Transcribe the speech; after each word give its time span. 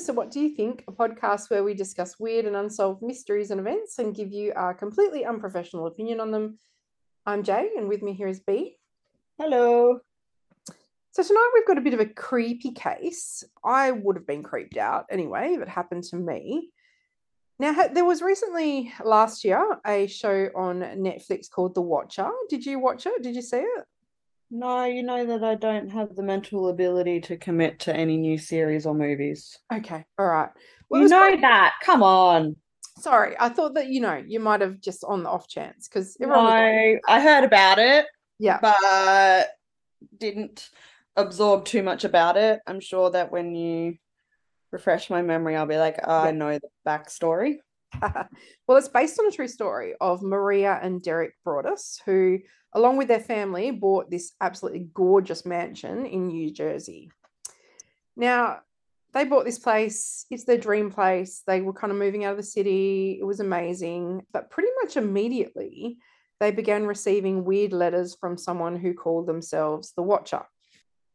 So 0.00 0.14
What 0.14 0.30
Do 0.30 0.40
You 0.40 0.54
Think, 0.54 0.82
a 0.88 0.92
podcast 0.92 1.50
where 1.50 1.62
we 1.62 1.74
discuss 1.74 2.18
weird 2.18 2.46
and 2.46 2.56
unsolved 2.56 3.02
mysteries 3.02 3.50
and 3.50 3.60
events 3.60 3.98
and 3.98 4.14
give 4.14 4.32
you 4.32 4.50
our 4.56 4.72
completely 4.72 5.26
unprofessional 5.26 5.86
opinion 5.86 6.20
on 6.20 6.30
them. 6.30 6.58
I'm 7.26 7.42
Jay, 7.42 7.68
and 7.76 7.86
with 7.86 8.00
me 8.00 8.14
here 8.14 8.26
is 8.26 8.40
B. 8.40 8.78
Hello. 9.38 9.98
So 11.10 11.22
tonight 11.22 11.50
we've 11.52 11.66
got 11.66 11.76
a 11.76 11.82
bit 11.82 11.92
of 11.92 12.00
a 12.00 12.06
creepy 12.06 12.70
case. 12.72 13.44
I 13.62 13.90
would 13.90 14.16
have 14.16 14.26
been 14.26 14.42
creeped 14.42 14.78
out 14.78 15.04
anyway 15.10 15.52
if 15.52 15.60
it 15.60 15.68
happened 15.68 16.04
to 16.04 16.16
me. 16.16 16.70
Now, 17.58 17.88
there 17.92 18.06
was 18.06 18.22
recently 18.22 18.94
last 19.04 19.44
year 19.44 19.62
a 19.86 20.06
show 20.06 20.48
on 20.56 20.80
Netflix 20.80 21.50
called 21.50 21.74
The 21.74 21.82
Watcher. 21.82 22.30
Did 22.48 22.64
you 22.64 22.78
watch 22.78 23.04
it? 23.04 23.22
Did 23.22 23.36
you 23.36 23.42
see 23.42 23.58
it? 23.58 23.84
No, 24.50 24.84
you 24.84 25.02
know 25.02 25.26
that 25.26 25.44
I 25.44 25.54
don't 25.54 25.90
have 25.90 26.16
the 26.16 26.22
mental 26.22 26.68
ability 26.68 27.20
to 27.22 27.36
commit 27.36 27.80
to 27.80 27.94
any 27.94 28.16
new 28.16 28.36
series 28.36 28.84
or 28.84 28.94
movies. 28.94 29.56
Okay, 29.72 30.04
all 30.18 30.26
right. 30.26 30.50
Well, 30.88 31.02
you 31.02 31.08
know 31.08 31.36
that. 31.40 31.74
Come 31.82 32.02
on. 32.02 32.56
Sorry, 32.98 33.36
I 33.38 33.48
thought 33.48 33.74
that 33.74 33.88
you 33.88 34.00
know 34.00 34.22
you 34.26 34.40
might 34.40 34.60
have 34.60 34.80
just 34.80 35.04
on 35.04 35.22
the 35.22 35.30
off 35.30 35.48
chance 35.48 35.88
because 35.88 36.16
no, 36.18 36.28
was... 36.28 37.00
I 37.06 37.20
heard 37.20 37.44
about 37.44 37.78
it. 37.78 38.06
Yeah, 38.38 38.58
but 38.60 39.48
didn't 40.18 40.68
absorb 41.16 41.64
too 41.64 41.82
much 41.82 42.04
about 42.04 42.36
it. 42.36 42.60
I'm 42.66 42.80
sure 42.80 43.10
that 43.10 43.30
when 43.30 43.54
you 43.54 43.96
refresh 44.72 45.10
my 45.10 45.22
memory, 45.22 45.56
I'll 45.56 45.66
be 45.66 45.78
like, 45.78 45.98
oh, 46.02 46.24
yeah. 46.24 46.28
I 46.28 46.30
know 46.32 46.58
the 46.58 46.68
backstory. 46.86 47.58
well, 48.66 48.78
it's 48.78 48.88
based 48.88 49.18
on 49.18 49.26
a 49.26 49.32
true 49.32 49.48
story 49.48 49.94
of 50.00 50.22
Maria 50.22 50.78
and 50.82 51.02
Derek 51.02 51.34
Broaddus, 51.46 52.00
who, 52.04 52.38
along 52.74 52.96
with 52.96 53.08
their 53.08 53.20
family, 53.20 53.70
bought 53.70 54.10
this 54.10 54.32
absolutely 54.40 54.88
gorgeous 54.94 55.44
mansion 55.44 56.06
in 56.06 56.28
New 56.28 56.52
Jersey. 56.52 57.10
Now, 58.16 58.60
they 59.12 59.24
bought 59.24 59.44
this 59.44 59.58
place. 59.58 60.24
It's 60.30 60.44
their 60.44 60.58
dream 60.58 60.90
place. 60.90 61.42
They 61.46 61.60
were 61.60 61.72
kind 61.72 61.90
of 61.90 61.98
moving 61.98 62.24
out 62.24 62.32
of 62.32 62.36
the 62.36 62.42
city. 62.42 63.18
It 63.20 63.24
was 63.24 63.40
amazing. 63.40 64.22
But 64.32 64.50
pretty 64.50 64.70
much 64.82 64.96
immediately, 64.96 65.98
they 66.38 66.50
began 66.50 66.86
receiving 66.86 67.44
weird 67.44 67.72
letters 67.72 68.16
from 68.18 68.38
someone 68.38 68.76
who 68.76 68.94
called 68.94 69.26
themselves 69.26 69.92
the 69.96 70.02
Watcher. 70.02 70.42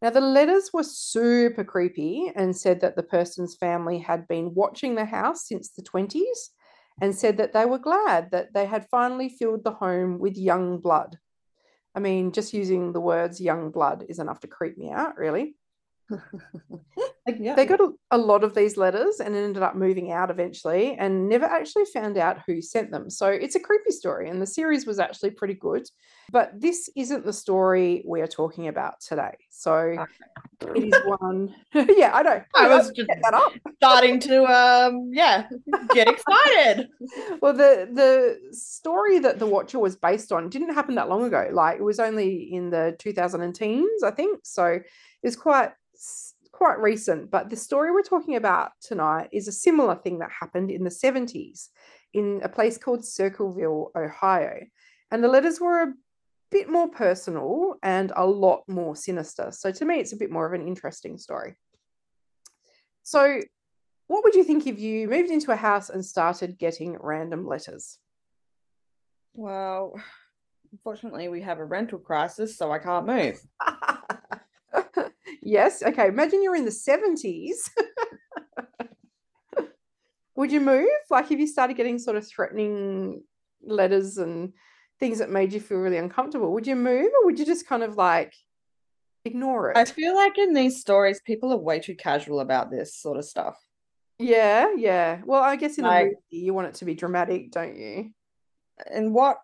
Now, 0.01 0.09
the 0.09 0.21
letters 0.21 0.71
were 0.73 0.83
super 0.83 1.63
creepy 1.63 2.31
and 2.35 2.55
said 2.55 2.81
that 2.81 2.95
the 2.95 3.03
person's 3.03 3.55
family 3.55 3.97
had 3.97 4.27
been 4.27 4.53
watching 4.53 4.95
the 4.95 5.05
house 5.05 5.47
since 5.47 5.69
the 5.69 5.81
20s 5.81 6.49
and 7.01 7.15
said 7.15 7.37
that 7.37 7.53
they 7.53 7.65
were 7.65 7.79
glad 7.79 8.31
that 8.31 8.53
they 8.53 8.65
had 8.65 8.89
finally 8.89 9.29
filled 9.29 9.63
the 9.63 9.71
home 9.71 10.19
with 10.19 10.37
young 10.37 10.79
blood. 10.79 11.19
I 11.93 11.99
mean, 11.99 12.31
just 12.31 12.53
using 12.53 12.91
the 12.91 13.01
words 13.01 13.39
young 13.39 13.71
blood 13.71 14.05
is 14.09 14.19
enough 14.19 14.41
to 14.41 14.47
creep 14.47 14.77
me 14.77 14.91
out, 14.91 15.17
really. 15.17 15.55
yeah. 17.27 17.55
They 17.55 17.65
got 17.65 17.81
a, 17.81 17.91
a, 18.11 18.17
lot 18.17 18.43
of 18.43 18.53
these 18.53 18.77
letters 18.77 19.19
and 19.19 19.35
ended 19.35 19.63
up 19.63 19.75
moving 19.75 20.11
out 20.11 20.29
eventually 20.29 20.95
and 20.97 21.27
never 21.27 21.45
actually 21.45 21.85
found 21.85 22.17
out 22.17 22.41
who 22.45 22.61
sent 22.61 22.91
them. 22.91 23.09
So 23.09 23.27
it's 23.27 23.55
a 23.55 23.59
creepy 23.59 23.91
story, 23.91 24.29
and 24.29 24.41
the 24.41 24.45
series 24.45 24.85
was 24.85 24.99
actually 24.99 25.31
pretty 25.31 25.55
good. 25.55 25.87
But 26.31 26.51
this 26.59 26.89
isn't 26.95 27.25
the 27.25 27.33
story 27.33 28.03
we 28.05 28.21
are 28.21 28.27
talking 28.27 28.67
about 28.67 28.99
today. 28.99 29.37
So 29.49 29.73
okay. 29.73 30.75
it 30.75 30.93
is 30.93 31.01
one. 31.19 31.55
yeah, 31.73 32.11
I 32.13 32.21
know. 32.21 32.41
I 32.55 32.67
was 32.67 32.91
just 32.91 33.07
that 33.07 33.33
up. 33.33 33.53
starting 33.77 34.19
to 34.21 34.45
um 34.45 35.09
yeah, 35.11 35.47
get 35.93 36.07
excited. 36.07 36.89
well, 37.41 37.53
the 37.53 37.89
the 37.91 38.55
story 38.55 39.19
that 39.19 39.39
The 39.39 39.47
Watcher 39.47 39.79
was 39.79 39.95
based 39.95 40.31
on 40.31 40.49
didn't 40.49 40.73
happen 40.73 40.95
that 40.95 41.09
long 41.09 41.23
ago. 41.23 41.49
Like 41.51 41.77
it 41.77 41.83
was 41.83 41.99
only 41.99 42.53
in 42.53 42.69
the 42.69 42.95
2010s, 42.99 44.03
I 44.03 44.11
think. 44.11 44.41
So 44.43 44.65
it 44.65 44.83
was 45.23 45.35
quite 45.35 45.71
quite 46.55 46.79
recent, 46.79 47.29
but 47.29 47.49
the 47.49 47.55
story 47.57 47.91
we're 47.91 48.01
talking 48.01 48.37
about 48.37 48.71
tonight 48.81 49.27
is 49.33 49.49
a 49.49 49.51
similar 49.51 49.93
thing 49.93 50.19
that 50.19 50.31
happened 50.31 50.71
in 50.71 50.85
the 50.85 50.89
70s 50.89 51.67
in 52.13 52.39
a 52.43 52.49
place 52.49 52.77
called 52.77 53.03
Circleville, 53.03 53.91
Ohio. 53.93 54.61
And 55.11 55.21
the 55.21 55.27
letters 55.27 55.59
were 55.59 55.81
a 55.81 55.93
bit 56.51 56.69
more 56.69 56.87
personal 56.87 57.75
and 57.83 58.13
a 58.15 58.25
lot 58.25 58.63
more 58.69 58.95
sinister. 58.95 59.51
So 59.51 59.69
to 59.71 59.83
me, 59.83 59.99
it's 59.99 60.13
a 60.13 60.17
bit 60.17 60.31
more 60.31 60.45
of 60.45 60.53
an 60.53 60.65
interesting 60.65 61.17
story. 61.17 61.55
So, 63.03 63.41
what 64.07 64.23
would 64.23 64.35
you 64.35 64.45
think 64.45 64.65
if 64.65 64.79
you 64.79 65.09
moved 65.09 65.31
into 65.31 65.51
a 65.51 65.57
house 65.57 65.89
and 65.89 66.05
started 66.05 66.57
getting 66.57 66.97
random 67.01 67.45
letters? 67.45 67.97
Well, 69.33 69.99
unfortunately, 70.71 71.27
we 71.27 71.41
have 71.41 71.59
a 71.59 71.65
rental 71.65 71.99
crisis, 71.99 72.57
so 72.57 72.71
I 72.71 72.79
can't 72.79 73.05
move. 73.05 73.41
yes. 75.45 75.81
Okay. 75.81 76.07
Imagine 76.07 76.43
you're 76.43 76.57
in 76.57 76.65
the 76.65 76.71
70s. 76.71 77.69
Would 80.35 80.51
you 80.51 80.59
move? 80.59 80.89
Like, 81.09 81.31
if 81.31 81.39
you 81.39 81.47
started 81.47 81.77
getting 81.77 81.97
sort 81.97 82.17
of 82.17 82.27
threatening 82.27 83.23
letters 83.63 84.17
and 84.17 84.51
things 84.99 85.19
that 85.19 85.29
made 85.29 85.53
you 85.53 85.61
feel 85.61 85.77
really 85.77 85.97
uncomfortable, 85.97 86.51
would 86.51 86.67
you 86.67 86.75
move 86.75 87.09
or 87.19 87.25
would 87.25 87.39
you 87.39 87.45
just 87.45 87.65
kind 87.65 87.83
of 87.83 87.95
like 87.95 88.33
ignore 89.23 89.71
it? 89.71 89.77
I 89.77 89.85
feel 89.85 90.13
like 90.13 90.37
in 90.37 90.53
these 90.53 90.81
stories, 90.81 91.21
people 91.25 91.53
are 91.53 91.57
way 91.57 91.79
too 91.79 91.95
casual 91.95 92.41
about 92.41 92.69
this 92.69 92.93
sort 92.93 93.17
of 93.17 93.23
stuff. 93.23 93.57
Yeah. 94.19 94.73
Yeah. 94.75 95.21
Well, 95.25 95.41
I 95.41 95.55
guess 95.55 95.77
in 95.77 95.85
like, 95.85 96.01
a 96.01 96.05
movie, 96.05 96.45
you 96.45 96.53
want 96.53 96.67
it 96.67 96.75
to 96.75 96.85
be 96.85 96.95
dramatic, 96.95 97.51
don't 97.51 97.77
you? 97.77 98.11
And 98.91 99.13
what 99.13 99.37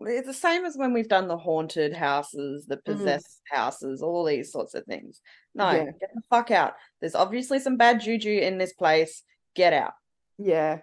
it's 0.00 0.26
the 0.26 0.34
same 0.34 0.64
as 0.64 0.76
when 0.76 0.92
we've 0.92 1.08
done 1.08 1.28
the 1.28 1.36
haunted 1.36 1.94
houses, 1.94 2.66
the 2.66 2.76
mm-hmm. 2.76 2.92
possessed 2.92 3.40
mm. 3.52 3.56
houses, 3.56 4.02
all 4.02 4.24
these 4.24 4.52
sorts 4.52 4.74
of 4.74 4.84
things. 4.84 5.20
No, 5.54 5.70
yeah. 5.70 5.84
get 5.84 6.10
the 6.14 6.22
fuck 6.30 6.50
out. 6.50 6.74
There's 7.00 7.14
obviously 7.14 7.58
some 7.58 7.76
bad 7.76 8.00
juju 8.00 8.30
in 8.30 8.58
this 8.58 8.72
place. 8.72 9.22
Get 9.54 9.72
out. 9.72 9.92
Yeah. 10.38 10.80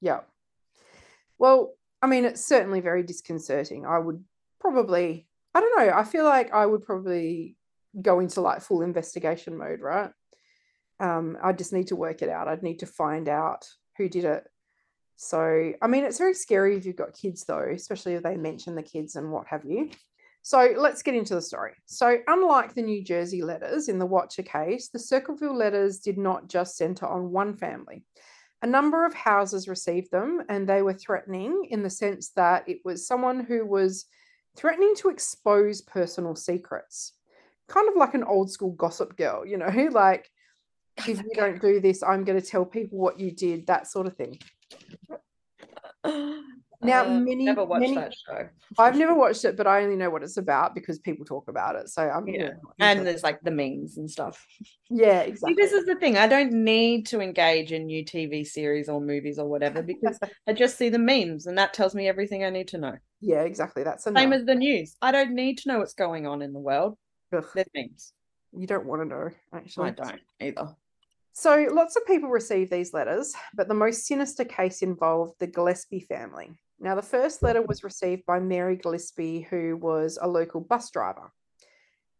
Yeah. 0.00 0.20
Well, 1.38 1.74
I 2.02 2.06
mean, 2.06 2.24
it's 2.24 2.44
certainly 2.44 2.80
very 2.80 3.02
disconcerting. 3.02 3.86
I 3.86 3.98
would 3.98 4.22
probably, 4.60 5.26
I 5.54 5.60
don't 5.60 5.78
know, 5.78 5.92
I 5.94 6.04
feel 6.04 6.24
like 6.24 6.52
I 6.52 6.66
would 6.66 6.82
probably 6.82 7.56
go 8.00 8.20
into 8.20 8.40
like 8.40 8.62
full 8.62 8.82
investigation 8.82 9.56
mode, 9.56 9.80
right? 9.80 10.10
Um, 11.00 11.38
I 11.42 11.52
just 11.52 11.72
need 11.72 11.88
to 11.88 11.96
work 11.96 12.22
it 12.22 12.28
out. 12.28 12.46
I'd 12.46 12.62
need 12.62 12.80
to 12.80 12.86
find 12.86 13.28
out 13.28 13.66
who 13.96 14.08
did 14.08 14.24
it 14.24 14.44
so, 15.22 15.74
I 15.82 15.86
mean, 15.86 16.04
it's 16.04 16.16
very 16.16 16.32
scary 16.32 16.78
if 16.78 16.86
you've 16.86 16.96
got 16.96 17.12
kids, 17.12 17.44
though, 17.44 17.68
especially 17.74 18.14
if 18.14 18.22
they 18.22 18.38
mention 18.38 18.74
the 18.74 18.82
kids 18.82 19.16
and 19.16 19.30
what 19.30 19.46
have 19.48 19.66
you. 19.66 19.90
So, 20.40 20.72
let's 20.78 21.02
get 21.02 21.14
into 21.14 21.34
the 21.34 21.42
story. 21.42 21.72
So, 21.84 22.16
unlike 22.26 22.72
the 22.72 22.80
New 22.80 23.04
Jersey 23.04 23.42
letters 23.42 23.90
in 23.90 23.98
the 23.98 24.06
Watcher 24.06 24.42
case, 24.42 24.88
the 24.88 24.98
Circleville 24.98 25.54
letters 25.54 25.98
did 25.98 26.16
not 26.16 26.48
just 26.48 26.78
center 26.78 27.04
on 27.04 27.32
one 27.32 27.54
family. 27.54 28.02
A 28.62 28.66
number 28.66 29.04
of 29.04 29.12
houses 29.12 29.68
received 29.68 30.10
them, 30.10 30.42
and 30.48 30.66
they 30.66 30.80
were 30.80 30.94
threatening 30.94 31.66
in 31.68 31.82
the 31.82 31.90
sense 31.90 32.30
that 32.30 32.66
it 32.66 32.78
was 32.82 33.06
someone 33.06 33.40
who 33.40 33.66
was 33.66 34.06
threatening 34.56 34.94
to 34.96 35.10
expose 35.10 35.82
personal 35.82 36.34
secrets, 36.34 37.12
kind 37.68 37.90
of 37.90 37.94
like 37.94 38.14
an 38.14 38.24
old 38.24 38.50
school 38.50 38.72
gossip 38.72 39.18
girl, 39.18 39.44
you 39.44 39.58
know, 39.58 39.88
like 39.92 40.30
if 40.96 41.18
you 41.18 41.30
don't 41.34 41.60
do 41.60 41.78
this, 41.78 42.02
I'm 42.02 42.24
going 42.24 42.40
to 42.40 42.46
tell 42.46 42.64
people 42.64 42.96
what 42.96 43.20
you 43.20 43.32
did, 43.32 43.66
that 43.66 43.86
sort 43.86 44.06
of 44.06 44.16
thing. 44.16 44.38
Now, 46.82 47.04
uh, 47.04 47.10
many 47.10 47.44
never 47.44 47.64
watched 47.64 47.82
many, 47.82 47.94
that 47.94 48.14
show. 48.14 48.48
I've 48.78 48.96
never 48.96 49.14
watched 49.14 49.44
it, 49.44 49.56
but 49.56 49.66
I 49.66 49.82
only 49.82 49.96
know 49.96 50.08
what 50.08 50.22
it's 50.22 50.38
about 50.38 50.74
because 50.74 50.98
people 50.98 51.26
talk 51.26 51.48
about 51.48 51.76
it. 51.76 51.90
So 51.90 52.02
I'm 52.02 52.26
yeah, 52.26 52.52
and 52.78 53.06
there's 53.06 53.22
like 53.22 53.40
the 53.42 53.50
memes 53.50 53.98
and 53.98 54.10
stuff. 54.10 54.46
Yeah, 54.88 55.20
exactly. 55.20 55.54
See, 55.54 55.62
this 55.62 55.72
is 55.72 55.84
the 55.84 55.96
thing. 55.96 56.16
I 56.16 56.26
don't 56.26 56.52
need 56.52 57.06
to 57.08 57.20
engage 57.20 57.72
in 57.72 57.84
new 57.84 58.02
TV 58.02 58.46
series 58.46 58.88
or 58.88 59.00
movies 59.00 59.38
or 59.38 59.46
whatever 59.46 59.82
because 59.82 60.18
I 60.48 60.54
just 60.54 60.78
see 60.78 60.88
the 60.88 60.98
memes, 60.98 61.46
and 61.46 61.58
that 61.58 61.74
tells 61.74 61.94
me 61.94 62.08
everything 62.08 62.44
I 62.44 62.50
need 62.50 62.68
to 62.68 62.78
know. 62.78 62.96
Yeah, 63.20 63.42
exactly. 63.42 63.82
That's 63.82 64.06
enough. 64.06 64.22
same 64.22 64.32
as 64.32 64.46
the 64.46 64.54
news. 64.54 64.96
I 65.02 65.12
don't 65.12 65.34
need 65.34 65.58
to 65.58 65.68
know 65.68 65.78
what's 65.80 65.94
going 65.94 66.26
on 66.26 66.40
in 66.40 66.54
the 66.54 66.60
world. 66.60 66.96
Ugh. 67.36 67.44
There's 67.54 67.68
memes. 67.74 68.14
You 68.56 68.66
don't 68.66 68.86
want 68.86 69.02
to 69.02 69.08
know, 69.08 69.28
actually. 69.52 69.88
I 69.88 69.90
don't 69.90 70.20
either. 70.40 70.76
So 71.32 71.68
lots 71.70 71.96
of 71.96 72.06
people 72.06 72.28
received 72.28 72.70
these 72.70 72.92
letters, 72.92 73.34
but 73.54 73.68
the 73.68 73.74
most 73.74 74.06
sinister 74.06 74.44
case 74.44 74.82
involved 74.82 75.34
the 75.38 75.46
Gillispie 75.46 76.06
family. 76.06 76.58
Now, 76.80 76.94
the 76.94 77.02
first 77.02 77.42
letter 77.42 77.62
was 77.62 77.84
received 77.84 78.24
by 78.26 78.40
Mary 78.40 78.76
Gillispie, 78.76 79.46
who 79.46 79.76
was 79.76 80.18
a 80.20 80.28
local 80.28 80.60
bus 80.60 80.90
driver. 80.90 81.30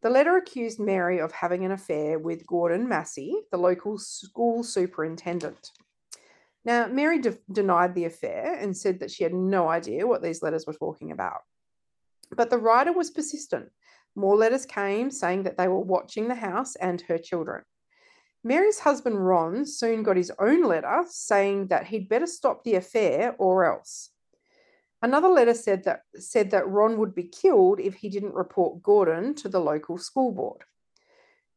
The 0.02 0.10
letter 0.10 0.36
accused 0.36 0.78
Mary 0.78 1.18
of 1.18 1.32
having 1.32 1.64
an 1.64 1.72
affair 1.72 2.18
with 2.18 2.46
Gordon 2.46 2.88
Massie, 2.88 3.34
the 3.50 3.58
local 3.58 3.98
school 3.98 4.62
superintendent. 4.62 5.70
Now, 6.64 6.86
Mary 6.86 7.20
de- 7.20 7.38
denied 7.50 7.94
the 7.94 8.04
affair 8.04 8.54
and 8.54 8.76
said 8.76 9.00
that 9.00 9.10
she 9.10 9.24
had 9.24 9.34
no 9.34 9.68
idea 9.68 10.06
what 10.06 10.22
these 10.22 10.42
letters 10.42 10.66
were 10.66 10.74
talking 10.74 11.10
about. 11.10 11.40
But 12.30 12.50
the 12.50 12.58
writer 12.58 12.92
was 12.92 13.10
persistent. 13.10 13.70
More 14.14 14.36
letters 14.36 14.66
came 14.66 15.10
saying 15.10 15.44
that 15.44 15.56
they 15.56 15.68
were 15.68 15.80
watching 15.80 16.28
the 16.28 16.34
house 16.34 16.76
and 16.76 17.00
her 17.02 17.18
children. 17.18 17.62
Mary's 18.42 18.78
husband 18.78 19.26
Ron 19.26 19.66
soon 19.66 20.02
got 20.02 20.16
his 20.16 20.32
own 20.38 20.62
letter 20.62 21.04
saying 21.08 21.66
that 21.68 21.86
he'd 21.86 22.08
better 22.08 22.26
stop 22.26 22.64
the 22.64 22.74
affair 22.74 23.34
or 23.38 23.64
else. 23.64 24.10
Another 25.02 25.28
letter 25.28 25.54
said 25.54 25.84
that 25.84 26.02
said 26.16 26.50
that 26.50 26.68
Ron 26.68 26.98
would 26.98 27.14
be 27.14 27.24
killed 27.24 27.80
if 27.80 27.94
he 27.94 28.08
didn't 28.08 28.34
report 28.34 28.82
Gordon 28.82 29.34
to 29.36 29.48
the 29.48 29.60
local 29.60 29.98
school 29.98 30.32
board. 30.32 30.64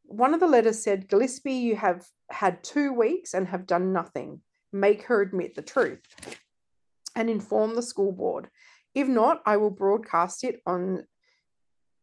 one 0.04 0.34
of 0.34 0.40
the 0.40 0.48
letters 0.48 0.84
said, 0.84 1.08
Gillispie, 1.08 1.62
you 1.62 1.76
have 1.76 2.06
had 2.30 2.64
two 2.64 2.94
weeks 2.94 3.34
and 3.34 3.48
have 3.48 3.66
done 3.66 3.94
nothing. 3.94 4.42
Make 4.72 5.04
her 5.04 5.22
admit 5.22 5.56
the 5.56 5.62
truth 5.62 6.02
and 7.16 7.30
inform 7.30 7.76
the 7.76 7.82
school 7.82 8.12
board. 8.12 8.50
If 8.94 9.08
not, 9.08 9.42
I 9.46 9.58
will 9.58 9.70
broadcast 9.70 10.44
it 10.44 10.62
on 10.66 11.06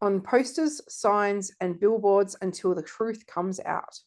on 0.02 0.22
posters, 0.22 0.80
signs, 0.88 1.52
and 1.60 1.78
billboards 1.78 2.34
until 2.40 2.74
the 2.74 2.82
truth 2.82 3.26
comes 3.26 3.60
out. 3.60 4.00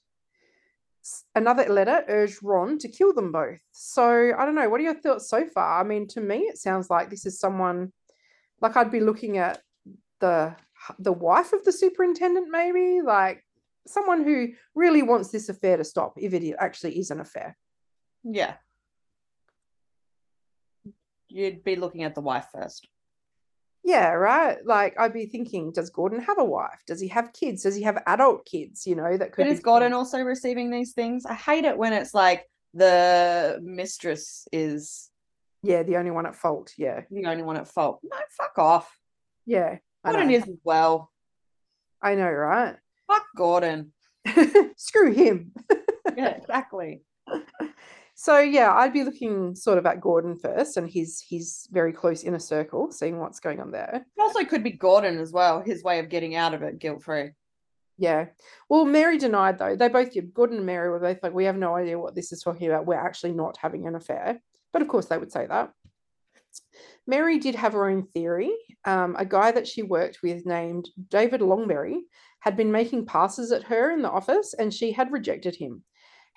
Another 1.36 1.66
letter 1.66 2.04
urged 2.08 2.40
Ron 2.42 2.78
to 2.80 2.88
kill 2.88 3.14
them 3.14 3.32
both. 3.32 3.60
So 3.72 4.34
I 4.38 4.46
don't 4.46 4.56
know. 4.56 4.70
What 4.70 4.80
are 4.80 4.86
your 4.86 5.00
thoughts 5.00 5.30
so 5.30 5.46
far? 5.46 5.82
I 5.82 5.84
mean, 5.84 6.08
to 6.10 6.22
me, 6.22 6.40
it 6.40 6.58
sounds 6.58 6.90
like 6.90 7.10
this 7.10 7.26
is 7.26 7.40
someone 7.40 7.92
like 8.62 8.78
I'd 8.78 8.92
be 8.92 9.02
looking 9.02 9.38
at 9.38 9.62
the 10.20 10.56
the 11.00 11.12
wife 11.14 11.54
of 11.54 11.64
the 11.64 11.72
superintendent, 11.72 12.50
maybe 12.50 13.02
like 13.02 13.44
someone 13.88 14.24
who 14.24 14.50
really 14.76 15.02
wants 15.02 15.30
this 15.30 15.50
affair 15.50 15.78
to 15.78 15.84
stop 15.84 16.14
if 16.18 16.34
it 16.34 16.56
actually 16.58 16.98
is 16.98 17.12
an 17.12 17.20
affair. 17.20 17.58
Yeah. 18.24 18.56
You'd 21.28 21.64
be 21.64 21.76
looking 21.76 22.04
at 22.04 22.16
the 22.16 22.22
wife 22.22 22.48
first. 22.54 22.88
Yeah, 23.84 24.12
right. 24.12 24.58
Like 24.66 24.98
I'd 24.98 25.14
be 25.14 25.26
thinking, 25.26 25.72
does 25.72 25.90
Gordon 25.90 26.22
have 26.22 26.38
a 26.40 26.44
wife? 26.44 26.82
Does 26.88 27.02
he 27.02 27.10
have 27.10 27.34
kids? 27.34 27.64
Does 27.64 27.76
he 27.76 27.84
have 27.84 28.02
adult 28.08 28.46
kids? 28.46 28.88
You 28.88 28.96
know, 28.96 29.18
that 29.18 29.34
could. 29.34 29.46
But 29.46 29.52
is 29.52 29.60
Gordon 29.60 29.94
also 29.94 30.20
receiving 30.20 30.72
these 30.72 30.94
things? 30.94 31.26
I 31.26 31.34
hate 31.34 31.66
it 31.66 31.78
when 31.78 31.92
it's 31.94 32.14
like 32.14 32.50
the 32.74 33.60
mistress 33.62 34.48
is. 34.52 35.10
Yeah, 35.66 35.84
the 35.84 35.98
only 35.98 36.12
one 36.12 36.26
at 36.26 36.36
fault. 36.36 36.74
Yeah, 36.78 37.02
the 37.10 37.26
only 37.26 37.44
one 37.44 37.58
at 37.58 37.68
fault. 37.68 38.00
No, 38.04 38.18
fuck 38.38 38.58
off. 38.58 38.98
Yeah, 39.46 39.78
Gordon 40.06 40.30
is 40.32 40.44
as 40.44 40.58
well. 40.64 41.12
I 42.02 42.16
know, 42.16 42.30
right? 42.30 42.76
Fuck 43.08 43.26
Gordon. 43.36 43.94
Screw 44.78 45.14
him. 45.14 45.54
yeah, 46.18 46.30
exactly. 46.30 47.02
So 48.24 48.40
yeah, 48.40 48.74
I'd 48.74 48.94
be 48.94 49.04
looking 49.04 49.54
sort 49.54 49.78
of 49.78 49.86
at 49.86 50.00
Gordon 50.00 50.38
first 50.38 50.78
and 50.78 50.90
his 50.90 51.22
his 51.30 51.68
very 51.74 51.92
close 51.92 52.24
inner 52.24 52.40
circle, 52.40 52.90
seeing 52.90 53.20
what's 53.20 53.42
going 53.42 53.60
on 53.60 53.70
there. 53.70 54.06
It 54.18 54.22
also 54.22 54.46
could 54.46 54.64
be 54.64 54.72
Gordon 54.72 55.20
as 55.20 55.34
well, 55.34 55.60
his 55.60 55.84
way 55.84 56.00
of 56.00 56.08
getting 56.08 56.34
out 56.34 56.54
of 56.54 56.64
it 56.64 56.80
guilt 56.80 57.04
free. 57.04 57.31
Yeah. 57.98 58.28
Well, 58.70 58.86
Mary 58.86 59.18
denied 59.18 59.60
though. 59.60 59.75
They 59.75 59.90
both 59.90 60.16
Gordon 60.34 60.56
and 60.56 60.66
Mary 60.66 60.90
were 60.90 61.02
both 61.02 61.22
like, 61.22 61.34
we 61.34 61.44
have 61.44 61.58
no 61.58 61.75
idea 61.75 62.00
what 62.00 62.16
this 62.16 62.31
is 62.31 62.42
talking 62.42 62.68
about. 62.68 62.86
We're 62.86 62.96
actually 62.96 63.34
not 63.34 63.58
having 63.58 63.88
an 63.88 63.96
affair. 63.96 64.42
But 64.72 64.81
of 64.81 64.88
course 64.88 65.08
they 65.08 65.18
would 65.18 65.34
say 65.34 65.46
that. 65.46 65.74
Mary 67.06 67.40
did 67.40 67.56
have 67.56 67.74
her 67.74 67.90
own 67.90 68.04
theory. 68.14 68.56
Um, 68.86 69.18
a 69.20 69.25
guy 69.25 69.52
that 69.52 69.68
she 69.68 69.84
worked 69.84 70.20
with 70.24 70.46
named 70.46 70.88
David 71.10 71.42
Longberry 71.42 71.98
had 72.40 72.56
been 72.56 72.72
making 72.72 73.06
passes 73.06 73.52
at 73.52 73.64
her 73.64 73.92
in 73.92 74.02
the 74.02 74.10
office 74.10 74.56
and 74.58 74.74
she 74.74 74.94
had 74.94 75.12
rejected 75.12 75.58
him 75.58 75.84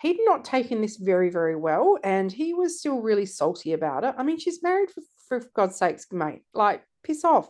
he'd 0.01 0.19
not 0.25 0.45
taken 0.45 0.81
this 0.81 0.97
very, 0.97 1.31
very 1.31 1.57
well, 1.57 1.99
and 2.05 2.31
he 2.31 2.55
was 2.55 2.79
still 2.79 3.01
really 3.01 3.27
salty 3.27 3.73
about 3.73 4.05
it. 4.05 4.15
I 4.17 4.23
mean, 4.23 4.39
she's 4.39 4.63
married 4.63 4.91
for, 4.91 5.03
for 5.29 5.49
God's 5.55 5.77
sakes, 5.77 6.07
mate. 6.13 6.43
Like, 6.53 6.83
piss 7.03 7.25
off. 7.25 7.49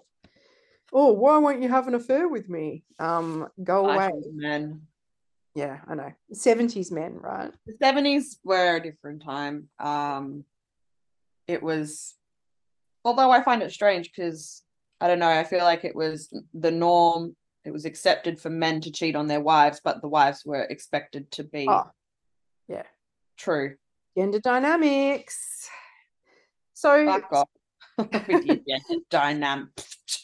Oh, 0.92 1.12
why 1.12 1.38
won't 1.38 1.62
you 1.62 1.68
have 1.68 1.88
an 1.88 1.94
affair 1.94 2.28
with 2.28 2.48
me? 2.48 2.84
Um, 2.98 3.48
go 3.62 3.88
away. 3.88 4.10
Men. 4.32 4.82
Yeah, 5.54 5.78
I 5.88 5.94
know. 5.94 6.12
70s 6.32 6.92
men, 6.92 7.18
right? 7.18 7.50
The 7.66 7.74
70s 7.74 8.36
were 8.44 8.76
a 8.76 8.82
different 8.82 9.24
time. 9.24 9.68
Um, 9.78 10.44
it 11.48 11.62
was, 11.62 12.14
although 13.04 13.30
I 13.30 13.42
find 13.42 13.62
it 13.62 13.72
strange 13.72 14.12
because 14.14 14.62
I 15.00 15.08
don't 15.08 15.18
know, 15.18 15.28
I 15.28 15.44
feel 15.44 15.64
like 15.64 15.84
it 15.84 15.96
was 15.96 16.32
the 16.54 16.70
norm. 16.70 17.34
It 17.64 17.72
was 17.72 17.84
accepted 17.84 18.38
for 18.38 18.50
men 18.50 18.80
to 18.82 18.92
cheat 18.92 19.16
on 19.16 19.26
their 19.26 19.40
wives, 19.40 19.80
but 19.82 20.00
the 20.00 20.08
wives 20.08 20.44
were 20.44 20.62
expected 20.62 21.30
to 21.32 21.42
be 21.42 21.66
oh, 21.68 21.90
yeah. 22.68 22.84
True. 23.36 23.76
Gender 24.16 24.40
dynamics. 24.40 25.68
So 26.74 27.06
Fuck 27.06 27.32
off. 27.32 27.48
gender 28.12 28.60
dynamic. 29.10 29.68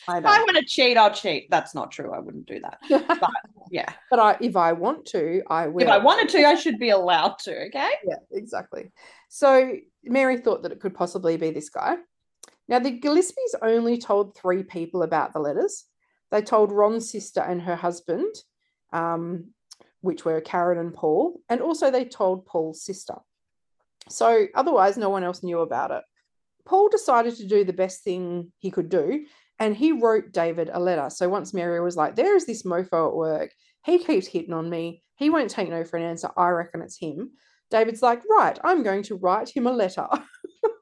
I, 0.06 0.18
I 0.18 0.38
want 0.40 0.56
to 0.56 0.64
cheat, 0.64 0.96
I'll 0.96 1.12
cheat. 1.12 1.50
That's 1.50 1.74
not 1.74 1.90
true. 1.90 2.12
I 2.12 2.18
wouldn't 2.18 2.46
do 2.46 2.60
that. 2.60 2.78
But 3.08 3.30
yeah. 3.70 3.92
But 4.10 4.18
I, 4.18 4.36
if 4.40 4.56
I 4.56 4.72
want 4.72 5.06
to, 5.06 5.42
I 5.48 5.68
will. 5.68 5.82
If 5.82 5.88
I 5.88 5.98
wanted 5.98 6.28
to, 6.30 6.44
I 6.44 6.54
should 6.54 6.78
be 6.78 6.90
allowed 6.90 7.38
to. 7.40 7.66
Okay. 7.66 7.90
Yeah, 8.06 8.16
exactly. 8.30 8.92
So 9.28 9.76
Mary 10.04 10.38
thought 10.38 10.62
that 10.62 10.72
it 10.72 10.80
could 10.80 10.94
possibly 10.94 11.36
be 11.36 11.50
this 11.50 11.68
guy. 11.68 11.96
Now, 12.68 12.78
the 12.78 12.98
Gillispies 12.98 13.54
only 13.60 13.98
told 13.98 14.36
three 14.36 14.62
people 14.62 15.02
about 15.02 15.32
the 15.32 15.40
letters. 15.40 15.84
They 16.30 16.42
told 16.42 16.72
Ron's 16.72 17.10
sister 17.10 17.40
and 17.40 17.60
her 17.62 17.76
husband, 17.76 18.34
um, 18.92 19.48
which 20.02 20.24
were 20.24 20.40
Karen 20.40 20.78
and 20.78 20.92
Paul, 20.92 21.40
and 21.48 21.60
also 21.60 21.90
they 21.90 22.04
told 22.04 22.44
Paul's 22.44 22.84
sister. 22.84 23.14
So 24.08 24.46
otherwise, 24.54 24.98
no 24.98 25.08
one 25.08 25.24
else 25.24 25.42
knew 25.42 25.60
about 25.60 25.92
it. 25.92 26.02
Paul 26.64 26.88
decided 26.88 27.36
to 27.36 27.46
do 27.46 27.64
the 27.64 27.72
best 27.72 28.04
thing 28.04 28.52
he 28.58 28.70
could 28.70 28.88
do, 28.88 29.24
and 29.58 29.76
he 29.76 29.92
wrote 29.92 30.32
David 30.32 30.70
a 30.72 30.80
letter. 30.80 31.08
So 31.10 31.28
once 31.28 31.54
Mary 31.54 31.80
was 31.80 31.96
like, 31.96 32.16
There 32.16 32.36
is 32.36 32.46
this 32.46 32.64
mofo 32.64 33.08
at 33.08 33.16
work. 33.16 33.50
He 33.84 33.98
keeps 33.98 34.26
hitting 34.26 34.52
on 34.52 34.68
me. 34.68 35.02
He 35.16 35.30
won't 35.30 35.50
take 35.50 35.70
no 35.70 35.84
for 35.84 35.96
an 35.96 36.04
answer. 36.04 36.30
I 36.36 36.48
reckon 36.50 36.82
it's 36.82 36.98
him. 36.98 37.30
David's 37.70 38.02
like, 38.02 38.22
Right, 38.28 38.58
I'm 38.62 38.82
going 38.82 39.04
to 39.04 39.16
write 39.16 39.48
him 39.48 39.66
a 39.66 39.72
letter. 39.72 40.06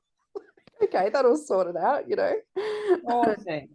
okay, 0.82 1.10
that 1.10 1.24
all 1.24 1.36
sorted 1.36 1.76
out, 1.76 2.08
you 2.08 2.16
know. 2.16 2.34
Awesome. 3.06 3.68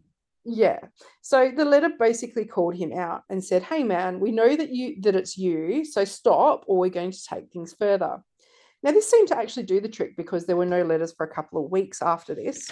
Yeah. 0.45 0.79
So 1.21 1.51
the 1.55 1.65
letter 1.65 1.89
basically 1.99 2.45
called 2.45 2.75
him 2.75 2.93
out 2.93 3.23
and 3.29 3.43
said, 3.43 3.63
"Hey 3.63 3.83
man, 3.83 4.19
we 4.19 4.31
know 4.31 4.55
that 4.55 4.69
you 4.69 5.01
that 5.01 5.15
it's 5.15 5.37
you, 5.37 5.83
so 5.83 6.05
stop 6.05 6.65
or 6.67 6.77
we're 6.77 6.89
going 6.89 7.11
to 7.11 7.25
take 7.25 7.51
things 7.51 7.75
further." 7.77 8.21
Now 8.83 8.91
this 8.91 9.09
seemed 9.09 9.29
to 9.29 9.37
actually 9.37 9.63
do 9.63 9.81
the 9.81 9.89
trick 9.89 10.15
because 10.15 10.45
there 10.45 10.55
were 10.55 10.65
no 10.65 10.83
letters 10.83 11.11
for 11.11 11.25
a 11.25 11.33
couple 11.33 11.63
of 11.63 11.71
weeks 11.71 12.03
after 12.03 12.35
this. 12.35 12.69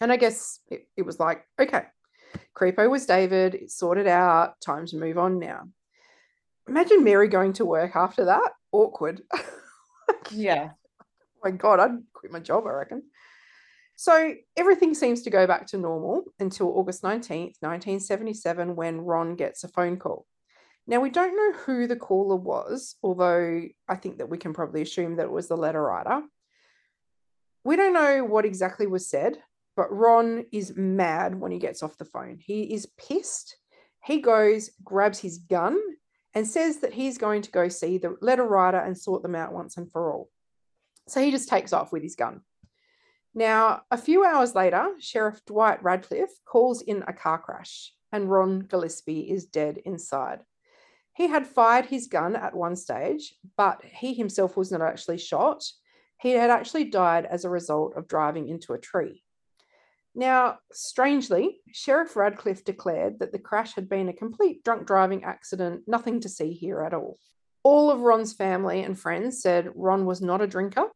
And 0.00 0.10
I 0.10 0.16
guess 0.16 0.60
it, 0.68 0.88
it 0.96 1.02
was 1.02 1.20
like, 1.20 1.44
okay, 1.60 1.84
Creepo 2.56 2.88
was 2.88 3.04
David, 3.04 3.54
it's 3.54 3.76
sorted 3.76 4.06
out, 4.06 4.58
time 4.60 4.86
to 4.86 4.96
move 4.96 5.18
on 5.18 5.38
now. 5.38 5.68
Imagine 6.66 7.04
Mary 7.04 7.28
going 7.28 7.52
to 7.54 7.66
work 7.66 7.96
after 7.96 8.26
that. 8.26 8.52
Awkward. 8.72 9.20
yeah. 10.30 10.70
Oh 11.02 11.04
my 11.44 11.50
God, 11.50 11.80
I'd 11.80 11.98
quit 12.14 12.32
my 12.32 12.40
job, 12.40 12.64
I 12.66 12.70
reckon. 12.70 13.02
So 14.00 14.32
everything 14.56 14.94
seems 14.94 15.20
to 15.24 15.30
go 15.30 15.46
back 15.46 15.66
to 15.66 15.76
normal 15.76 16.24
until 16.38 16.68
August 16.68 17.02
19th, 17.02 17.56
1977, 17.60 18.74
when 18.74 19.02
Ron 19.02 19.36
gets 19.36 19.62
a 19.62 19.68
phone 19.68 19.98
call. 19.98 20.26
Now, 20.86 21.00
we 21.00 21.10
don't 21.10 21.36
know 21.36 21.58
who 21.58 21.86
the 21.86 21.96
caller 21.96 22.36
was, 22.36 22.96
although 23.02 23.62
I 23.86 23.96
think 23.96 24.16
that 24.16 24.30
we 24.30 24.38
can 24.38 24.54
probably 24.54 24.80
assume 24.80 25.16
that 25.16 25.24
it 25.24 25.30
was 25.30 25.48
the 25.48 25.56
letter 25.58 25.82
writer. 25.82 26.22
We 27.62 27.76
don't 27.76 27.92
know 27.92 28.24
what 28.24 28.46
exactly 28.46 28.86
was 28.86 29.06
said, 29.06 29.36
but 29.76 29.94
Ron 29.94 30.46
is 30.50 30.74
mad 30.74 31.38
when 31.38 31.52
he 31.52 31.58
gets 31.58 31.82
off 31.82 31.98
the 31.98 32.06
phone. 32.06 32.38
He 32.40 32.72
is 32.72 32.90
pissed. 32.96 33.58
He 34.02 34.22
goes, 34.22 34.70
grabs 34.82 35.18
his 35.18 35.36
gun, 35.36 35.78
and 36.32 36.48
says 36.48 36.78
that 36.78 36.94
he's 36.94 37.18
going 37.18 37.42
to 37.42 37.50
go 37.50 37.68
see 37.68 37.98
the 37.98 38.16
letter 38.22 38.44
writer 38.44 38.78
and 38.78 38.96
sort 38.96 39.22
them 39.22 39.34
out 39.34 39.52
once 39.52 39.76
and 39.76 39.92
for 39.92 40.10
all. 40.10 40.30
So 41.06 41.20
he 41.20 41.30
just 41.30 41.50
takes 41.50 41.74
off 41.74 41.92
with 41.92 42.02
his 42.02 42.16
gun. 42.16 42.40
Now, 43.34 43.82
a 43.90 43.98
few 43.98 44.24
hours 44.24 44.54
later, 44.54 44.90
Sheriff 44.98 45.44
Dwight 45.46 45.82
Radcliff 45.82 46.30
calls 46.44 46.82
in 46.82 47.04
a 47.06 47.12
car 47.12 47.38
crash, 47.38 47.92
and 48.10 48.30
Ron 48.30 48.62
Gillispie 48.62 49.30
is 49.30 49.46
dead 49.46 49.78
inside. 49.84 50.40
He 51.14 51.28
had 51.28 51.46
fired 51.46 51.86
his 51.86 52.08
gun 52.08 52.34
at 52.34 52.56
one 52.56 52.74
stage, 52.74 53.34
but 53.56 53.82
he 53.84 54.14
himself 54.14 54.56
was 54.56 54.72
not 54.72 54.82
actually 54.82 55.18
shot. 55.18 55.64
He 56.20 56.30
had 56.30 56.50
actually 56.50 56.84
died 56.84 57.24
as 57.24 57.44
a 57.44 57.50
result 57.50 57.96
of 57.96 58.08
driving 58.08 58.48
into 58.48 58.72
a 58.72 58.78
tree. 58.78 59.22
Now, 60.14 60.58
strangely, 60.72 61.60
Sheriff 61.72 62.16
Radcliff 62.16 62.64
declared 62.64 63.20
that 63.20 63.30
the 63.30 63.38
crash 63.38 63.74
had 63.74 63.88
been 63.88 64.08
a 64.08 64.12
complete 64.12 64.64
drunk 64.64 64.86
driving 64.86 65.22
accident, 65.22 65.82
nothing 65.86 66.20
to 66.20 66.28
see 66.28 66.52
here 66.52 66.82
at 66.82 66.94
all. 66.94 67.18
All 67.62 67.90
of 67.90 68.00
Ron's 68.00 68.32
family 68.32 68.82
and 68.82 68.98
friends 68.98 69.40
said 69.40 69.70
Ron 69.76 70.04
was 70.04 70.20
not 70.20 70.40
a 70.40 70.48
drinker 70.48 70.88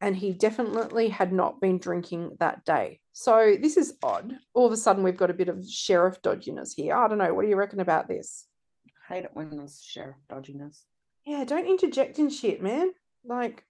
and 0.00 0.16
he 0.16 0.32
definitely 0.32 1.08
had 1.08 1.32
not 1.32 1.60
been 1.60 1.78
drinking 1.78 2.36
that 2.40 2.64
day. 2.64 3.00
So 3.12 3.56
this 3.60 3.76
is 3.76 3.94
odd. 4.02 4.36
All 4.54 4.66
of 4.66 4.72
a 4.72 4.76
sudden, 4.76 5.02
we've 5.02 5.16
got 5.16 5.30
a 5.30 5.34
bit 5.34 5.48
of 5.48 5.68
sheriff 5.68 6.22
dodginess 6.22 6.74
here. 6.76 6.94
I 6.94 7.08
don't 7.08 7.18
know. 7.18 7.34
What 7.34 7.42
do 7.42 7.48
you 7.48 7.56
reckon 7.56 7.80
about 7.80 8.06
this? 8.06 8.46
I 8.86 9.14
hate 9.14 9.24
it 9.24 9.30
when 9.32 9.50
there's 9.50 9.82
sheriff 9.82 10.16
dodginess. 10.30 10.82
Yeah, 11.26 11.44
don't 11.44 11.66
interject 11.66 12.18
in 12.18 12.30
shit, 12.30 12.62
man. 12.62 12.92
Like, 13.24 13.64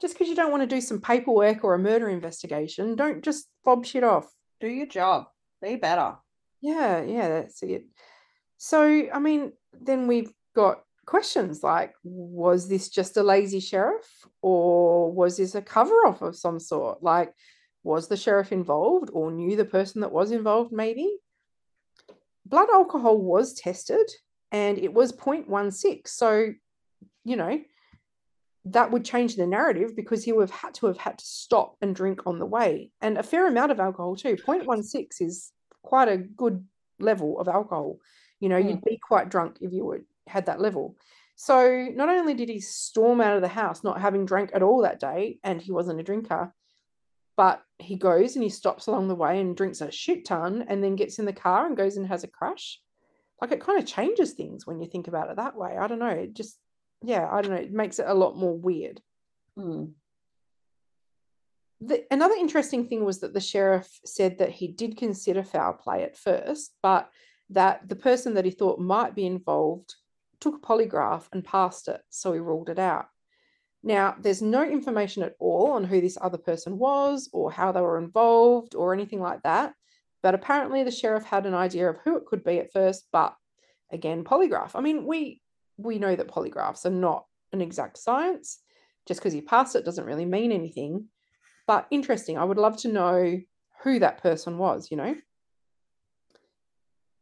just 0.00 0.14
because 0.14 0.28
you 0.28 0.34
don't 0.34 0.50
want 0.50 0.62
to 0.62 0.74
do 0.74 0.80
some 0.80 1.00
paperwork 1.00 1.64
or 1.64 1.74
a 1.74 1.78
murder 1.78 2.08
investigation, 2.08 2.96
don't 2.96 3.22
just 3.22 3.46
fob 3.64 3.86
shit 3.86 4.04
off. 4.04 4.30
Do 4.60 4.66
your 4.66 4.86
job. 4.86 5.26
Be 5.62 5.76
better. 5.76 6.16
Yeah, 6.60 7.02
yeah, 7.02 7.28
that's 7.28 7.62
it. 7.62 7.86
So, 8.56 9.08
I 9.12 9.18
mean, 9.18 9.52
then 9.72 10.06
we've 10.06 10.32
got 10.54 10.83
questions 11.06 11.62
like 11.62 11.94
was 12.02 12.68
this 12.68 12.88
just 12.88 13.16
a 13.16 13.22
lazy 13.22 13.60
sheriff 13.60 14.06
or 14.42 15.12
was 15.12 15.36
this 15.36 15.54
a 15.54 15.62
cover 15.62 15.94
off 16.06 16.22
of 16.22 16.36
some 16.36 16.58
sort 16.58 17.02
like 17.02 17.32
was 17.82 18.08
the 18.08 18.16
sheriff 18.16 18.52
involved 18.52 19.10
or 19.12 19.30
knew 19.30 19.56
the 19.56 19.64
person 19.64 20.00
that 20.00 20.12
was 20.12 20.30
involved 20.30 20.72
maybe 20.72 21.10
blood 22.46 22.68
alcohol 22.70 23.18
was 23.18 23.54
tested 23.54 24.08
and 24.52 24.78
it 24.78 24.92
was 24.92 25.12
0.16. 25.12 26.06
So, 26.06 26.52
you 27.24 27.36
know, 27.36 27.60
that 28.66 28.90
would 28.90 29.04
change 29.04 29.36
the 29.36 29.46
narrative 29.46 29.96
because 29.96 30.24
he 30.24 30.32
would 30.32 30.48
have 30.48 30.58
had 30.58 30.74
to 30.74 30.86
have 30.86 30.96
had 30.96 31.18
to 31.18 31.24
stop 31.24 31.76
and 31.82 31.94
drink 31.94 32.26
on 32.26 32.38
the 32.38 32.46
way. 32.46 32.90
And 33.00 33.18
a 33.18 33.22
fair 33.22 33.46
amount 33.46 33.72
of 33.72 33.80
alcohol 33.80 34.16
too. 34.16 34.36
0.16 34.36 35.08
is 35.20 35.50
quite 35.82 36.08
a 36.08 36.16
good 36.16 36.64
level 36.98 37.40
of 37.40 37.48
alcohol. 37.48 37.98
You 38.40 38.48
know, 38.48 38.62
mm. 38.62 38.70
you'd 38.70 38.84
be 38.84 38.98
quite 38.98 39.28
drunk 39.28 39.58
if 39.60 39.72
you 39.72 39.84
would 39.86 40.04
had 40.26 40.46
that 40.46 40.60
level. 40.60 40.96
So 41.36 41.88
not 41.94 42.08
only 42.08 42.34
did 42.34 42.48
he 42.48 42.60
storm 42.60 43.20
out 43.20 43.36
of 43.36 43.42
the 43.42 43.48
house 43.48 43.82
not 43.82 44.00
having 44.00 44.24
drank 44.24 44.50
at 44.54 44.62
all 44.62 44.82
that 44.82 45.00
day, 45.00 45.38
and 45.42 45.60
he 45.60 45.72
wasn't 45.72 46.00
a 46.00 46.04
drinker, 46.04 46.54
but 47.36 47.62
he 47.78 47.96
goes 47.96 48.36
and 48.36 48.42
he 48.42 48.50
stops 48.50 48.86
along 48.86 49.08
the 49.08 49.14
way 49.14 49.40
and 49.40 49.56
drinks 49.56 49.80
a 49.80 49.90
shit 49.90 50.24
ton 50.24 50.64
and 50.68 50.82
then 50.82 50.94
gets 50.94 51.18
in 51.18 51.24
the 51.24 51.32
car 51.32 51.66
and 51.66 51.76
goes 51.76 51.96
and 51.96 52.06
has 52.06 52.22
a 52.22 52.28
crash. 52.28 52.80
Like 53.40 53.50
it 53.50 53.60
kind 53.60 53.78
of 53.78 53.86
changes 53.86 54.32
things 54.32 54.66
when 54.66 54.80
you 54.80 54.86
think 54.86 55.08
about 55.08 55.28
it 55.28 55.36
that 55.36 55.56
way. 55.56 55.76
I 55.76 55.88
don't 55.88 55.98
know. 55.98 56.06
It 56.06 56.34
just, 56.34 56.56
yeah, 57.02 57.28
I 57.30 57.42
don't 57.42 57.50
know. 57.50 57.60
It 57.60 57.72
makes 57.72 57.98
it 57.98 58.06
a 58.08 58.14
lot 58.14 58.36
more 58.36 58.56
weird. 58.56 59.00
Mm. 59.58 59.92
The, 61.80 62.04
another 62.12 62.36
interesting 62.36 62.86
thing 62.86 63.04
was 63.04 63.18
that 63.20 63.34
the 63.34 63.40
sheriff 63.40 63.88
said 64.04 64.38
that 64.38 64.50
he 64.50 64.68
did 64.68 64.96
consider 64.96 65.42
foul 65.42 65.72
play 65.72 66.04
at 66.04 66.16
first, 66.16 66.76
but 66.82 67.10
that 67.50 67.88
the 67.88 67.96
person 67.96 68.34
that 68.34 68.44
he 68.44 68.52
thought 68.52 68.78
might 68.78 69.16
be 69.16 69.26
involved 69.26 69.96
took 70.44 70.56
a 70.56 70.66
polygraph 70.66 71.24
and 71.32 71.44
passed 71.44 71.88
it, 71.88 72.00
so 72.10 72.32
he 72.32 72.38
ruled 72.38 72.68
it 72.68 72.78
out. 72.78 73.06
Now, 73.82 74.14
there's 74.20 74.42
no 74.42 74.62
information 74.62 75.22
at 75.22 75.34
all 75.38 75.72
on 75.72 75.84
who 75.84 76.00
this 76.00 76.18
other 76.20 76.38
person 76.38 76.78
was 76.78 77.28
or 77.32 77.50
how 77.50 77.72
they 77.72 77.80
were 77.80 77.98
involved 77.98 78.74
or 78.74 78.92
anything 78.94 79.20
like 79.20 79.42
that. 79.42 79.74
But 80.22 80.34
apparently, 80.34 80.84
the 80.84 80.90
sheriff 80.90 81.24
had 81.24 81.46
an 81.46 81.54
idea 81.54 81.88
of 81.90 81.98
who 81.98 82.16
it 82.16 82.26
could 82.26 82.44
be 82.44 82.58
at 82.58 82.72
first. 82.72 83.06
But 83.10 83.34
again, 83.90 84.24
polygraph. 84.24 84.72
I 84.74 84.80
mean, 84.80 85.06
we 85.06 85.40
we 85.76 85.98
know 85.98 86.14
that 86.14 86.28
polygraphs 86.28 86.86
are 86.86 86.90
not 86.90 87.26
an 87.52 87.60
exact 87.60 87.98
science. 87.98 88.58
Just 89.06 89.20
because 89.20 89.34
you 89.34 89.42
pass 89.42 89.74
it 89.74 89.84
doesn't 89.84 90.06
really 90.06 90.24
mean 90.24 90.52
anything. 90.52 91.06
But 91.66 91.86
interesting. 91.90 92.38
I 92.38 92.44
would 92.44 92.58
love 92.58 92.76
to 92.78 92.88
know 92.88 93.40
who 93.82 93.98
that 93.98 94.22
person 94.22 94.56
was. 94.56 94.90
You 94.90 94.98
know 94.98 95.14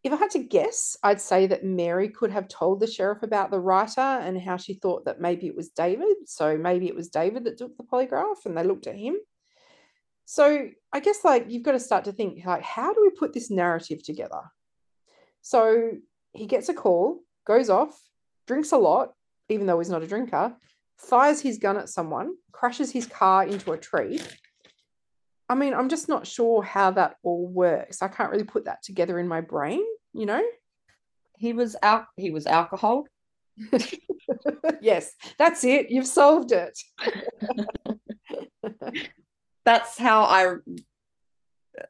if 0.03 0.13
I 0.13 0.17
had 0.17 0.31
to 0.31 0.41
guess, 0.41 0.97
I'd 1.03 1.21
say 1.21 1.47
that 1.47 1.65
Mary 1.65 2.09
could 2.09 2.33
have 2.33 2.49
told 2.49 2.81
the 2.81 2.89
sheriff 2.89 3.23
about 3.23 3.51
the 3.51 3.61
writer 3.61 4.01
and 4.01 4.41
how 4.41 4.57
she 4.57 4.75
thought 4.75 5.05
that 5.05 5.21
maybe 5.21 5.47
it 5.47 5.55
was 5.55 5.71
David. 5.71 6.17
So 6.27 6.59
maybe 6.59 6.89
it 6.89 6.97
was 6.97 7.09
David 7.09 7.45
that 7.45 7.59
took 7.59 7.77
the 7.77 7.85
polygraph 7.85 8.45
and 8.45 8.57
they 8.57 8.65
looked 8.65 8.89
at 8.89 8.97
him. 8.97 9.17
So 10.25 10.69
I 10.93 11.01
guess 11.01 11.25
like 11.25 11.47
you've 11.49 11.63
got 11.63 11.73
to 11.73 11.81
start 11.81 12.05
to 12.07 12.13
think 12.13 12.45
like, 12.45 12.63
how 12.63 12.93
do 12.93 13.01
we 13.01 13.11
put 13.11 13.33
this 13.33 13.51
narrative 13.51 14.03
together? 14.03 14.41
So 15.41 15.93
he 16.33 16.47
gets 16.47 16.69
a 16.69 16.75
call, 16.75 17.21
goes 17.47 17.71
off, 17.71 17.97
drinks 18.47 18.73
a 18.73 18.79
lot, 18.79 19.13
even 19.49 19.67
though 19.67 19.79
he's 19.79 19.91
not 19.91 20.03
a 20.03 20.07
drinker, 20.09 20.57
fires 20.97 21.41
his 21.41 21.59
gun 21.59 21.77
at 21.77 21.89
someone, 21.89 22.35
crashes 22.51 22.91
his 22.91 23.07
car 23.07 23.45
into 23.45 23.73
a 23.73 23.79
tree, 23.79 24.21
I 25.53 25.55
mean, 25.55 25.75
I'm 25.75 25.91
just 25.91 26.09
not 26.09 26.27
sure 26.27 26.63
how 26.63 26.93
that 26.93 27.17
all 27.23 27.47
works. 27.47 28.01
I 28.01 28.09
can't 28.09 28.31
really 28.31 28.45
put 28.45 28.65
that 28.65 28.83
together 28.83 29.19
in 29.19 29.29
my 29.29 29.43
brain, 29.43 29.85
you 30.13 30.27
know? 30.27 30.43
He 31.37 31.53
was 31.53 31.77
out 31.83 32.07
he 32.17 32.31
was 32.31 32.47
alcohol. 32.47 33.07
yes, 34.81 35.13
that's 35.39 35.65
it. 35.65 35.91
You've 35.91 36.07
solved 36.07 36.53
it. 36.53 36.79
that's 39.65 39.99
how 39.99 40.23
I 40.23 40.57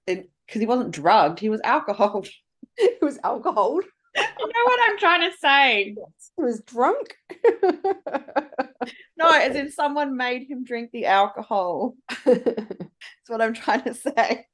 because 0.06 0.60
he 0.60 0.66
wasn't 0.66 0.92
drugged, 0.92 1.40
he 1.40 1.48
was 1.48 1.60
alcohol. 1.64 2.24
He 2.78 2.88
was 3.02 3.18
alcohol. 3.22 3.80
You 4.16 4.22
know 4.22 4.64
what 4.64 4.80
I'm 4.82 4.98
trying 4.98 5.30
to 5.30 5.36
say? 5.36 5.94
He 5.94 6.42
was 6.42 6.62
drunk. 6.62 7.14
no, 9.18 9.28
as 9.28 9.54
in 9.54 9.70
someone 9.70 10.16
made 10.16 10.46
him 10.48 10.64
drink 10.64 10.90
the 10.90 11.04
alcohol. 11.04 11.94
That's 12.24 13.28
what 13.28 13.42
I'm 13.42 13.52
trying 13.52 13.82
to 13.82 13.92
say. 13.92 14.46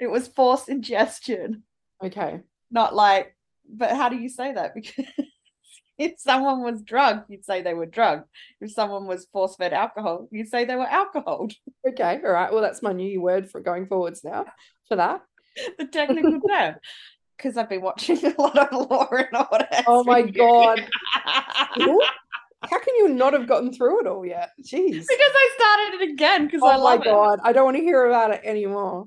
it 0.00 0.10
was 0.10 0.26
forced 0.26 0.68
ingestion. 0.68 1.62
Okay. 2.02 2.40
Not 2.70 2.94
like, 2.94 3.36
but 3.68 3.90
how 3.90 4.08
do 4.08 4.16
you 4.16 4.28
say 4.28 4.52
that? 4.52 4.74
Because 6.00 6.14
if 6.14 6.18
someone 6.18 6.62
was 6.62 6.80
drugged, 6.80 7.28
you'd 7.28 7.44
say 7.44 7.60
they 7.60 7.74
were 7.74 7.84
drugged. 7.84 8.24
If 8.62 8.72
someone 8.72 9.06
was 9.06 9.26
force 9.32 9.56
fed 9.56 9.74
alcohol, 9.74 10.28
you'd 10.30 10.48
say 10.48 10.64
they 10.64 10.76
were 10.76 10.88
alcohol. 10.88 11.48
Okay. 11.88 12.20
All 12.22 12.30
right. 12.30 12.52
Well, 12.52 12.60
that's 12.60 12.82
my 12.82 12.92
new 12.92 13.22
word 13.22 13.50
for 13.50 13.60
going 13.60 13.86
forwards 13.86 14.22
now 14.22 14.44
for 14.86 14.96
that. 14.96 15.22
the 15.78 15.86
technical 15.86 16.38
term. 16.46 16.76
Because 17.36 17.56
I've 17.56 17.70
been 17.70 17.80
watching 17.80 18.18
a 18.24 18.34
lot 18.40 18.58
of 18.58 18.90
Law 18.90 19.08
and 19.10 19.46
Order. 19.50 19.68
Oh 19.86 20.04
my 20.04 20.22
God. 20.22 20.86
How 22.62 22.78
can 22.78 22.94
you 22.96 23.08
not 23.08 23.32
have 23.32 23.48
gotten 23.48 23.72
through 23.72 24.00
it 24.00 24.06
all 24.06 24.26
yet? 24.26 24.50
Jeez. 24.62 25.06
Because 25.08 25.08
I 25.18 25.50
started 25.56 26.02
it 26.02 26.12
again 26.12 26.44
because 26.44 26.60
oh 26.62 26.68
I 26.68 26.76
love 26.76 26.98
my 26.98 27.04
god. 27.04 27.40
I 27.42 27.52
don't 27.52 27.64
want 27.64 27.78
to 27.78 27.82
hear 27.82 28.04
about 28.06 28.32
it 28.32 28.42
anymore. 28.44 29.06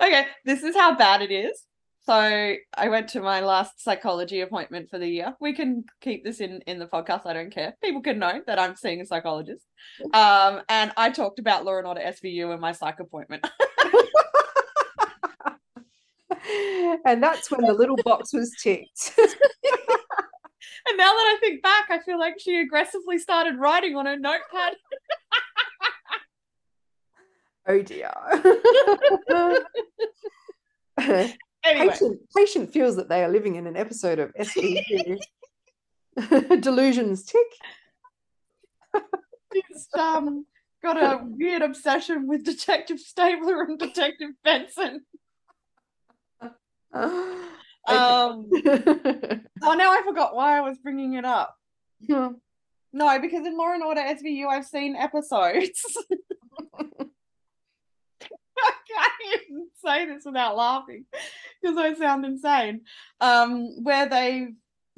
okay, 0.00 0.26
this 0.46 0.62
is 0.62 0.74
how 0.74 0.96
bad 0.96 1.20
it 1.20 1.30
is. 1.30 1.62
So 2.06 2.12
I 2.12 2.88
went 2.90 3.08
to 3.10 3.22
my 3.22 3.40
last 3.40 3.82
psychology 3.82 4.42
appointment 4.42 4.90
for 4.90 4.98
the 4.98 5.08
year. 5.08 5.34
We 5.40 5.54
can 5.54 5.84
keep 6.02 6.22
this 6.22 6.40
in 6.40 6.60
in 6.66 6.78
the 6.78 6.86
podcast. 6.86 7.24
I 7.24 7.32
don't 7.32 7.50
care. 7.50 7.74
People 7.82 8.02
can 8.02 8.18
know 8.18 8.42
that 8.46 8.58
I'm 8.58 8.76
seeing 8.76 9.00
a 9.00 9.06
psychologist. 9.06 9.64
Um, 10.12 10.60
and 10.68 10.92
I 10.96 11.10
talked 11.10 11.38
about 11.38 11.64
Law 11.64 11.78
and 11.78 11.86
Order 11.86 12.00
SVU 12.00 12.52
in 12.54 12.60
my 12.60 12.72
psych 12.72 13.00
appointment. 13.00 13.46
and 17.04 17.22
that's 17.22 17.50
when 17.50 17.62
the 17.62 17.72
little 17.72 17.96
box 18.04 18.32
was 18.32 18.54
ticked. 18.62 19.18
And 20.86 20.98
now 20.98 21.12
that 21.12 21.34
I 21.34 21.38
think 21.40 21.62
back, 21.62 21.86
I 21.88 21.98
feel 22.00 22.18
like 22.18 22.34
she 22.38 22.60
aggressively 22.60 23.18
started 23.18 23.58
writing 23.58 23.96
on 23.96 24.04
her 24.04 24.18
notepad. 24.18 24.74
oh 27.66 27.80
dear. 27.80 28.12
Anyway. 31.64 31.88
patient, 31.88 32.20
patient 32.36 32.72
feels 32.72 32.96
that 32.96 33.08
they 33.08 33.22
are 33.24 33.28
living 33.28 33.56
in 33.56 33.66
an 33.66 33.76
episode 33.76 34.18
of 34.18 34.32
SVU. 34.34 35.18
Delusions 36.60 37.24
tick. 37.24 39.02
She's 39.52 39.88
um, 39.98 40.46
got 40.82 40.96
a 40.96 41.24
weird 41.24 41.62
obsession 41.62 42.26
with 42.26 42.44
Detective 42.44 42.98
Stabler 42.98 43.62
and 43.62 43.78
Detective 43.78 44.30
Benson. 44.44 45.04
Um, 47.86 48.48
oh, 48.66 49.74
now 49.74 49.92
I 49.92 50.00
forgot 50.06 50.34
why 50.34 50.56
I 50.56 50.62
was 50.62 50.78
bringing 50.78 51.14
it 51.14 51.26
up. 51.26 51.54
Yeah. 52.00 52.30
No, 52.92 53.20
because 53.20 53.46
in 53.46 53.58
Law 53.58 53.74
and 53.74 53.82
Order 53.82 54.00
SVU, 54.00 54.46
I've 54.46 54.64
seen 54.64 54.96
episodes. 54.96 55.82
I 58.64 58.72
can't 58.88 59.44
even 59.48 59.68
say 59.84 60.06
this 60.06 60.24
without 60.24 60.56
laughing 60.56 61.04
because 61.60 61.76
I 61.76 61.94
sound 61.94 62.24
insane. 62.24 62.82
Um, 63.20 63.82
where 63.82 64.08
they 64.08 64.48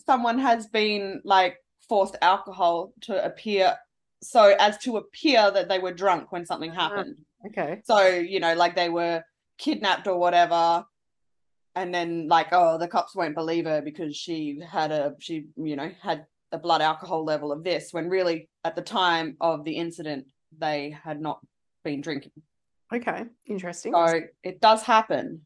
someone 0.05 0.39
has 0.39 0.67
been 0.67 1.21
like 1.25 1.57
forced 1.89 2.17
alcohol 2.23 2.93
to 3.03 3.25
appear 3.25 3.77
so 4.23 4.55
as 4.59 4.79
to 4.79 4.97
appear 4.97 5.51
that 5.51 5.69
they 5.69 5.79
were 5.79 5.93
drunk 5.93 6.33
when 6.33 6.47
something 6.47 6.71
ah, 6.73 6.89
happened. 6.89 7.17
Okay. 7.47 7.81
So, 7.85 8.07
you 8.09 8.41
know, 8.41 8.55
like 8.55 8.75
they 8.75 8.89
were 8.89 9.23
kidnapped 9.59 10.07
or 10.07 10.19
whatever 10.19 10.85
and 11.77 11.95
then 11.95 12.27
like 12.27 12.49
oh 12.53 12.79
the 12.79 12.89
cops 12.89 13.15
won't 13.15 13.35
believe 13.35 13.67
her 13.67 13.81
because 13.81 14.17
she 14.17 14.61
had 14.69 14.91
a 14.91 15.15
she 15.21 15.47
you 15.57 15.77
know 15.77 15.91
had 16.03 16.27
a 16.51 16.59
blood 16.59 16.81
alcohol 16.81 17.25
level 17.25 17.53
of 17.53 17.63
this 17.63 17.93
when 17.93 18.09
really 18.09 18.49
at 18.65 18.75
the 18.75 18.83
time 18.83 19.37
of 19.41 19.65
the 19.65 19.77
incident 19.77 20.27
they 20.59 20.97
had 21.05 21.21
not 21.21 21.41
been 21.85 22.01
drinking 22.01 22.33
okay 22.93 23.25
interesting 23.47 23.93
so 23.93 24.21
it 24.43 24.61
does 24.61 24.83
happen 24.83 25.41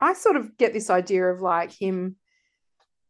i 0.00 0.12
sort 0.12 0.36
of 0.36 0.56
get 0.56 0.72
this 0.72 0.90
idea 0.90 1.24
of 1.24 1.40
like 1.40 1.72
him 1.72 2.16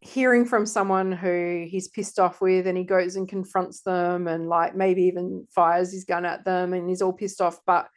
hearing 0.00 0.44
from 0.44 0.64
someone 0.64 1.10
who 1.10 1.66
he's 1.68 1.88
pissed 1.88 2.20
off 2.20 2.40
with 2.40 2.66
and 2.66 2.78
he 2.78 2.84
goes 2.84 3.16
and 3.16 3.28
confronts 3.28 3.82
them 3.82 4.28
and 4.28 4.48
like 4.48 4.76
maybe 4.76 5.02
even 5.02 5.46
fires 5.50 5.92
his 5.92 6.04
gun 6.04 6.24
at 6.24 6.44
them 6.44 6.72
and 6.72 6.88
he's 6.88 7.02
all 7.02 7.12
pissed 7.12 7.40
off 7.40 7.58
but 7.66 7.88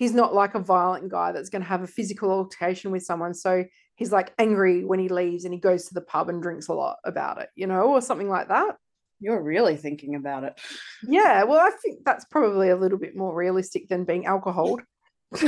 he's 0.00 0.14
not 0.14 0.32
like 0.34 0.54
a 0.54 0.60
violent 0.60 1.10
guy 1.10 1.30
that's 1.30 1.50
going 1.50 1.60
to 1.60 1.68
have 1.68 1.82
a 1.82 1.86
physical 1.86 2.30
altercation 2.30 2.90
with 2.90 3.02
someone. 3.02 3.34
So 3.34 3.66
he's 3.96 4.10
like 4.10 4.32
angry 4.38 4.82
when 4.82 4.98
he 4.98 5.10
leaves 5.10 5.44
and 5.44 5.52
he 5.52 5.60
goes 5.60 5.84
to 5.88 5.94
the 5.94 6.00
pub 6.00 6.30
and 6.30 6.42
drinks 6.42 6.68
a 6.68 6.72
lot 6.72 6.96
about 7.04 7.38
it, 7.38 7.50
you 7.54 7.66
know, 7.66 7.82
or 7.82 8.00
something 8.00 8.30
like 8.30 8.48
that. 8.48 8.76
You're 9.20 9.42
really 9.42 9.76
thinking 9.76 10.14
about 10.14 10.44
it. 10.44 10.58
Yeah, 11.02 11.44
well, 11.44 11.58
I 11.60 11.70
think 11.82 12.04
that's 12.04 12.24
probably 12.24 12.70
a 12.70 12.76
little 12.76 12.98
bit 12.98 13.14
more 13.14 13.34
realistic 13.34 13.88
than 13.88 14.04
being 14.04 14.26
alcoholed. 14.26 14.82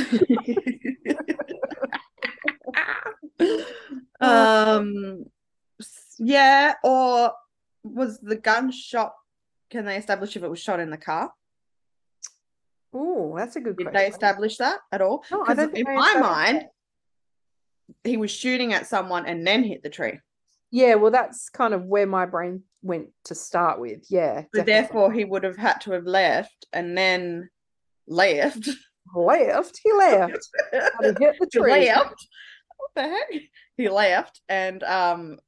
um 4.21 5.25
yeah, 6.19 6.75
or 6.85 7.33
was 7.83 8.21
the 8.21 8.37
gun 8.37 8.71
shot 8.71 9.15
can 9.71 9.87
they 9.87 9.97
establish 9.97 10.37
if 10.37 10.43
it 10.43 10.51
was 10.51 10.61
shot 10.61 10.81
in 10.81 10.91
the 10.91 10.99
car? 10.99 11.33
Oh, 12.93 13.35
that's 13.37 13.57
a 13.57 13.61
good 13.61 13.79
Did 13.79 13.85
question. 13.85 14.03
they 14.03 14.09
establish 14.09 14.59
that 14.59 14.81
at 14.93 15.01
all? 15.01 15.25
No, 15.31 15.45
I 15.49 15.55
don't 15.55 15.75
in 15.75 15.85
my 15.85 16.15
mind, 16.21 16.67
he 18.05 18.19
was 18.19 18.31
shooting 18.31 18.75
at 18.75 18.87
someone 18.87 19.25
and 19.25 19.47
then 19.47 19.65
hit 19.65 19.83
the 19.83 19.89
tree. 19.89 20.21
Yeah, 20.73 20.95
well, 20.95 21.11
that's 21.11 21.51
kind 21.51 21.75
of 21.75 21.85
where 21.85 22.07
my 22.07 22.25
brain 22.25 22.63
went 22.81 23.11
to 23.25 23.35
start 23.35 23.79
with. 23.79 24.07
Yeah. 24.09 24.45
So 24.55 24.63
therefore, 24.63 25.13
he 25.13 25.25
would 25.25 25.45
have 25.45 25.59
had 25.59 25.83
to 25.83 25.93
have 25.93 26.07
left 26.07 26.67
and 26.73 26.97
then 26.97 27.51
left. 28.09 28.71
Left. 29.15 29.81
He 29.83 29.93
left. 29.93 30.49
he 30.73 31.09
hit 31.19 31.37
the 31.39 31.49
tree. 31.53 31.81
He 31.81 31.89
left. 31.89 32.27
What 32.79 32.91
the 32.95 33.03
heck? 33.03 33.43
He 33.77 33.89
left, 33.91 34.41
and 34.49 34.83
um, 34.83 35.39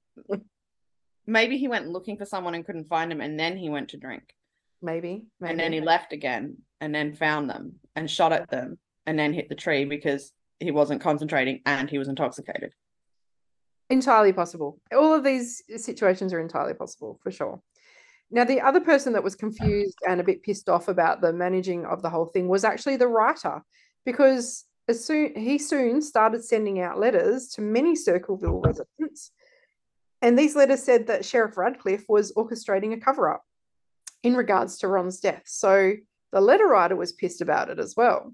maybe 1.26 1.56
he 1.56 1.68
went 1.68 1.88
looking 1.88 2.18
for 2.18 2.26
someone 2.26 2.54
and 2.54 2.64
couldn't 2.64 2.88
find 2.88 3.10
him, 3.10 3.22
and 3.22 3.40
then 3.40 3.56
he 3.56 3.70
went 3.70 3.90
to 3.90 3.96
drink. 3.96 4.34
Maybe, 4.82 5.26
maybe. 5.40 5.50
And 5.50 5.58
then 5.58 5.72
he 5.72 5.80
left 5.80 6.12
again, 6.12 6.58
and 6.80 6.94
then 6.94 7.14
found 7.14 7.48
them 7.48 7.76
and 7.96 8.10
shot 8.10 8.32
at 8.32 8.50
them, 8.50 8.78
and 9.06 9.18
then 9.18 9.32
hit 9.32 9.48
the 9.48 9.54
tree 9.54 9.86
because 9.86 10.32
he 10.60 10.70
wasn't 10.70 11.00
concentrating 11.00 11.60
and 11.64 11.88
he 11.88 11.98
was 11.98 12.08
intoxicated. 12.08 12.72
Entirely 13.90 14.32
possible. 14.32 14.80
All 14.92 15.12
of 15.12 15.24
these 15.24 15.62
situations 15.76 16.32
are 16.32 16.40
entirely 16.40 16.74
possible 16.74 17.18
for 17.22 17.30
sure. 17.30 17.60
Now, 18.30 18.44
the 18.44 18.60
other 18.60 18.80
person 18.80 19.12
that 19.12 19.22
was 19.22 19.34
confused 19.34 19.98
and 20.08 20.20
a 20.20 20.24
bit 20.24 20.42
pissed 20.42 20.68
off 20.68 20.88
about 20.88 21.20
the 21.20 21.32
managing 21.32 21.84
of 21.84 22.02
the 22.02 22.10
whole 22.10 22.26
thing 22.26 22.48
was 22.48 22.64
actually 22.64 22.96
the 22.96 23.06
writer, 23.06 23.62
because 24.04 24.64
as 24.88 25.04
soon 25.04 25.34
he 25.36 25.58
soon 25.58 26.02
started 26.02 26.44
sending 26.44 26.80
out 26.80 26.98
letters 26.98 27.48
to 27.48 27.60
many 27.60 27.94
Circleville 27.94 28.60
residents, 28.60 29.30
and 30.20 30.38
these 30.38 30.56
letters 30.56 30.82
said 30.82 31.06
that 31.06 31.24
Sheriff 31.24 31.56
Radcliff 31.56 32.06
was 32.08 32.32
orchestrating 32.32 32.94
a 32.94 33.00
cover 33.00 33.32
up 33.32 33.44
in 34.22 34.34
regards 34.34 34.78
to 34.78 34.88
Ron's 34.88 35.20
death. 35.20 35.42
So 35.44 35.92
the 36.32 36.40
letter 36.40 36.66
writer 36.66 36.96
was 36.96 37.12
pissed 37.12 37.42
about 37.42 37.68
it 37.70 37.78
as 37.78 37.94
well. 37.96 38.32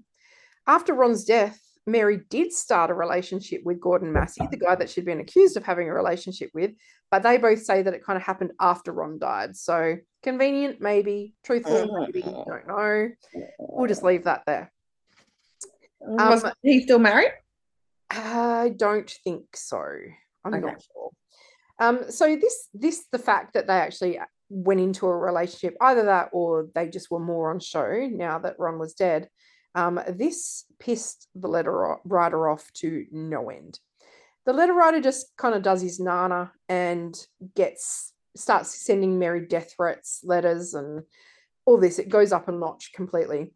After 0.65 0.93
Ron's 0.93 1.25
death, 1.25 1.60
Mary 1.87 2.21
did 2.29 2.53
start 2.53 2.91
a 2.91 2.93
relationship 2.93 3.61
with 3.65 3.81
Gordon 3.81 4.13
Massie, 4.13 4.47
the 4.49 4.57
guy 4.57 4.75
that 4.75 4.89
she'd 4.89 5.05
been 5.05 5.19
accused 5.19 5.57
of 5.57 5.63
having 5.63 5.89
a 5.89 5.93
relationship 5.93 6.51
with, 6.53 6.71
but 7.09 7.23
they 7.23 7.37
both 7.37 7.63
say 7.63 7.81
that 7.81 7.93
it 7.93 8.03
kind 8.03 8.17
of 8.17 8.23
happened 8.23 8.51
after 8.59 8.91
Ron 8.91 9.17
died. 9.17 9.55
So 9.55 9.97
convenient, 10.21 10.79
maybe, 10.79 11.33
truthful, 11.43 11.99
maybe, 11.99 12.21
don't 12.21 12.67
know. 12.67 13.09
We'll 13.57 13.87
just 13.87 14.03
leave 14.03 14.25
that 14.25 14.43
there. 14.45 14.71
Was 15.99 16.43
um, 16.43 16.53
he 16.61 16.81
still 16.83 16.99
married? 16.99 17.31
I 18.09 18.73
don't 18.75 19.09
think 19.23 19.55
so. 19.55 19.81
I'm 20.43 20.53
okay. 20.53 20.65
not 20.65 20.83
sure. 20.83 21.09
Um, 21.79 22.11
so 22.11 22.35
this 22.35 22.67
this 22.73 23.05
the 23.11 23.19
fact 23.19 23.53
that 23.53 23.67
they 23.67 23.73
actually 23.73 24.19
went 24.49 24.79
into 24.79 25.07
a 25.07 25.17
relationship, 25.17 25.75
either 25.81 26.03
that 26.05 26.29
or 26.31 26.67
they 26.75 26.87
just 26.89 27.09
were 27.09 27.19
more 27.19 27.51
on 27.51 27.59
show 27.59 28.07
now 28.11 28.37
that 28.39 28.59
Ron 28.59 28.77
was 28.77 28.93
dead. 28.93 29.29
Um, 29.75 29.99
this 30.07 30.65
pissed 30.79 31.27
the 31.35 31.47
letter 31.47 31.97
writer 32.03 32.49
off 32.49 32.71
to 32.73 33.05
no 33.11 33.49
end. 33.49 33.79
The 34.45 34.53
letter 34.53 34.73
writer 34.73 34.99
just 35.01 35.35
kind 35.37 35.55
of 35.55 35.61
does 35.61 35.81
his 35.81 35.99
nana 35.99 36.51
and 36.67 37.15
gets 37.55 38.13
starts 38.35 38.85
sending 38.85 39.19
Mary 39.19 39.45
death 39.45 39.73
threats, 39.75 40.21
letters, 40.23 40.73
and 40.73 41.03
all 41.65 41.77
this. 41.77 41.99
It 41.99 42.09
goes 42.09 42.31
up 42.31 42.47
a 42.47 42.51
notch 42.51 42.91
completely. 42.93 43.51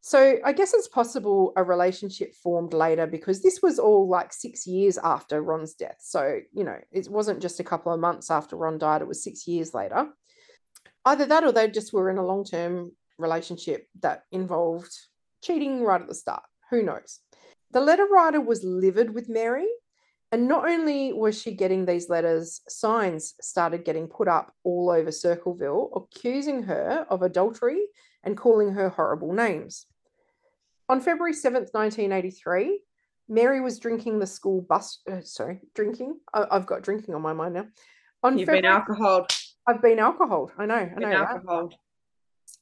So 0.00 0.36
I 0.44 0.52
guess 0.52 0.72
it's 0.72 0.86
possible 0.86 1.52
a 1.56 1.64
relationship 1.64 2.34
formed 2.36 2.72
later 2.72 3.08
because 3.08 3.42
this 3.42 3.60
was 3.60 3.78
all 3.78 4.08
like 4.08 4.32
six 4.32 4.64
years 4.66 4.98
after 4.98 5.42
Ron's 5.42 5.74
death. 5.74 5.96
So, 5.98 6.38
you 6.52 6.62
know, 6.62 6.78
it 6.92 7.08
wasn't 7.10 7.42
just 7.42 7.58
a 7.58 7.64
couple 7.64 7.92
of 7.92 7.98
months 7.98 8.30
after 8.30 8.56
Ron 8.56 8.78
died, 8.78 9.02
it 9.02 9.08
was 9.08 9.24
six 9.24 9.48
years 9.48 9.74
later. 9.74 10.08
Either 11.04 11.26
that 11.26 11.44
or 11.44 11.50
they 11.50 11.68
just 11.68 11.92
were 11.92 12.08
in 12.08 12.18
a 12.18 12.24
long 12.26 12.44
term 12.44 12.92
relationship 13.18 13.88
that 14.00 14.22
involved 14.30 14.96
cheating 15.42 15.82
right 15.82 16.00
at 16.00 16.08
the 16.08 16.14
start. 16.14 16.42
Who 16.70 16.82
knows? 16.82 17.20
The 17.70 17.80
letter 17.80 18.06
writer 18.06 18.40
was 18.40 18.64
livid 18.64 19.14
with 19.14 19.28
Mary. 19.28 19.68
And 20.32 20.48
not 20.48 20.68
only 20.68 21.12
was 21.12 21.40
she 21.40 21.54
getting 21.54 21.86
these 21.86 22.08
letters, 22.08 22.60
signs 22.68 23.34
started 23.40 23.84
getting 23.84 24.08
put 24.08 24.26
up 24.26 24.52
all 24.64 24.90
over 24.90 25.12
Circleville 25.12 25.90
accusing 25.94 26.64
her 26.64 27.06
of 27.08 27.22
adultery 27.22 27.86
and 28.24 28.36
calling 28.36 28.72
her 28.72 28.88
horrible 28.88 29.32
names. 29.32 29.86
On 30.88 31.00
February 31.00 31.32
7th, 31.32 31.72
1983, 31.72 32.80
Mary 33.28 33.60
was 33.60 33.78
drinking 33.78 34.18
the 34.18 34.26
school 34.26 34.62
bus. 34.62 35.00
Uh, 35.10 35.20
sorry, 35.22 35.60
drinking. 35.74 36.18
I, 36.34 36.46
have 36.50 36.66
got 36.66 36.82
drinking 36.82 37.14
on 37.14 37.22
my 37.22 37.32
mind 37.32 37.54
now. 37.54 37.66
On 38.22 38.38
You've 38.38 38.46
February, 38.46 38.62
been 38.62 38.70
alcoholed. 38.70 39.30
I've 39.66 39.82
been 39.82 39.98
alcoholed. 39.98 40.52
I 40.58 40.66
know. 40.66 40.74
I 40.74 40.98
know. 40.98 41.12
Alcoholed. 41.12 41.74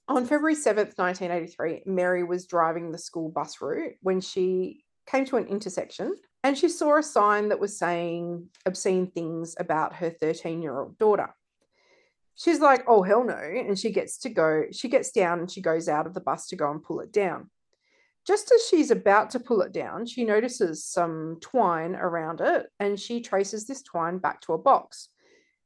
On 0.07 0.27
February 0.27 0.55
7th, 0.55 0.99
1983, 0.99 1.83
Mary 1.87 2.25
was 2.25 2.47
driving 2.47 2.91
the 2.91 2.99
school 2.99 3.31
bus 3.31 3.61
route 3.63 3.95
when 4.03 4.21
she 4.21 4.85
came 5.07 5.25
to 5.25 5.39
an 5.39 5.47
intersection 5.47 6.15
and 6.43 6.59
she 6.59 6.69
saw 6.69 6.99
a 6.99 7.03
sign 7.03 7.49
that 7.49 7.59
was 7.59 7.79
saying 7.79 8.49
obscene 8.67 9.11
things 9.11 9.57
about 9.59 9.95
her 9.95 10.11
13 10.11 10.61
year 10.61 10.79
old 10.79 10.99
daughter. 10.99 11.35
She's 12.37 12.61
like, 12.61 12.85
oh, 12.87 13.03
hell 13.03 13.25
no. 13.25 13.35
And 13.35 13.79
she 13.79 13.91
gets 13.93 14.19
to 14.19 14.29
go, 14.29 14.65
she 14.73 14.89
gets 14.89 15.11
down 15.11 15.39
and 15.39 15.51
she 15.51 15.63
goes 15.63 15.89
out 15.89 16.07
of 16.07 16.13
the 16.13 16.21
bus 16.21 16.49
to 16.49 16.57
go 16.57 16.71
and 16.71 16.83
pull 16.83 17.01
it 17.01 17.13
down. 17.13 17.49
Just 18.27 18.53
as 18.53 18.67
she's 18.67 18.91
about 18.91 19.31
to 19.31 19.41
pull 19.41 19.63
it 19.63 19.73
down, 19.73 20.07
she 20.07 20.25
notices 20.25 20.85
some 20.85 21.39
twine 21.41 21.95
around 21.95 22.41
it 22.43 22.67
and 22.79 23.01
she 23.01 23.21
traces 23.21 23.67
this 23.67 23.83
twine 23.83 24.19
back 24.19 24.41
to 24.43 24.53
a 24.53 24.59
box. 24.59 25.09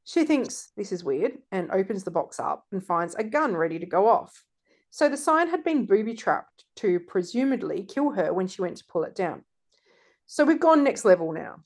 She 0.09 0.23
thinks 0.23 0.71
this 0.75 0.91
is 0.91 1.03
weird 1.03 1.33
and 1.51 1.69
opens 1.69 2.03
the 2.03 2.09
box 2.09 2.39
up 2.39 2.65
and 2.71 2.83
finds 2.83 3.13
a 3.13 3.23
gun 3.23 3.55
ready 3.55 3.77
to 3.77 3.85
go 3.85 4.09
off. 4.09 4.43
So 4.89 5.07
the 5.07 5.15
sign 5.15 5.49
had 5.49 5.63
been 5.63 5.85
booby 5.85 6.15
trapped 6.15 6.65
to 6.77 6.99
presumably 6.99 7.83
kill 7.83 8.09
her 8.13 8.33
when 8.33 8.47
she 8.47 8.63
went 8.63 8.77
to 8.77 8.85
pull 8.85 9.03
it 9.03 9.13
down. 9.13 9.43
So 10.25 10.45
we've 10.45 10.59
gone 10.59 10.83
next 10.83 11.05
level 11.05 11.31
now. 11.31 11.57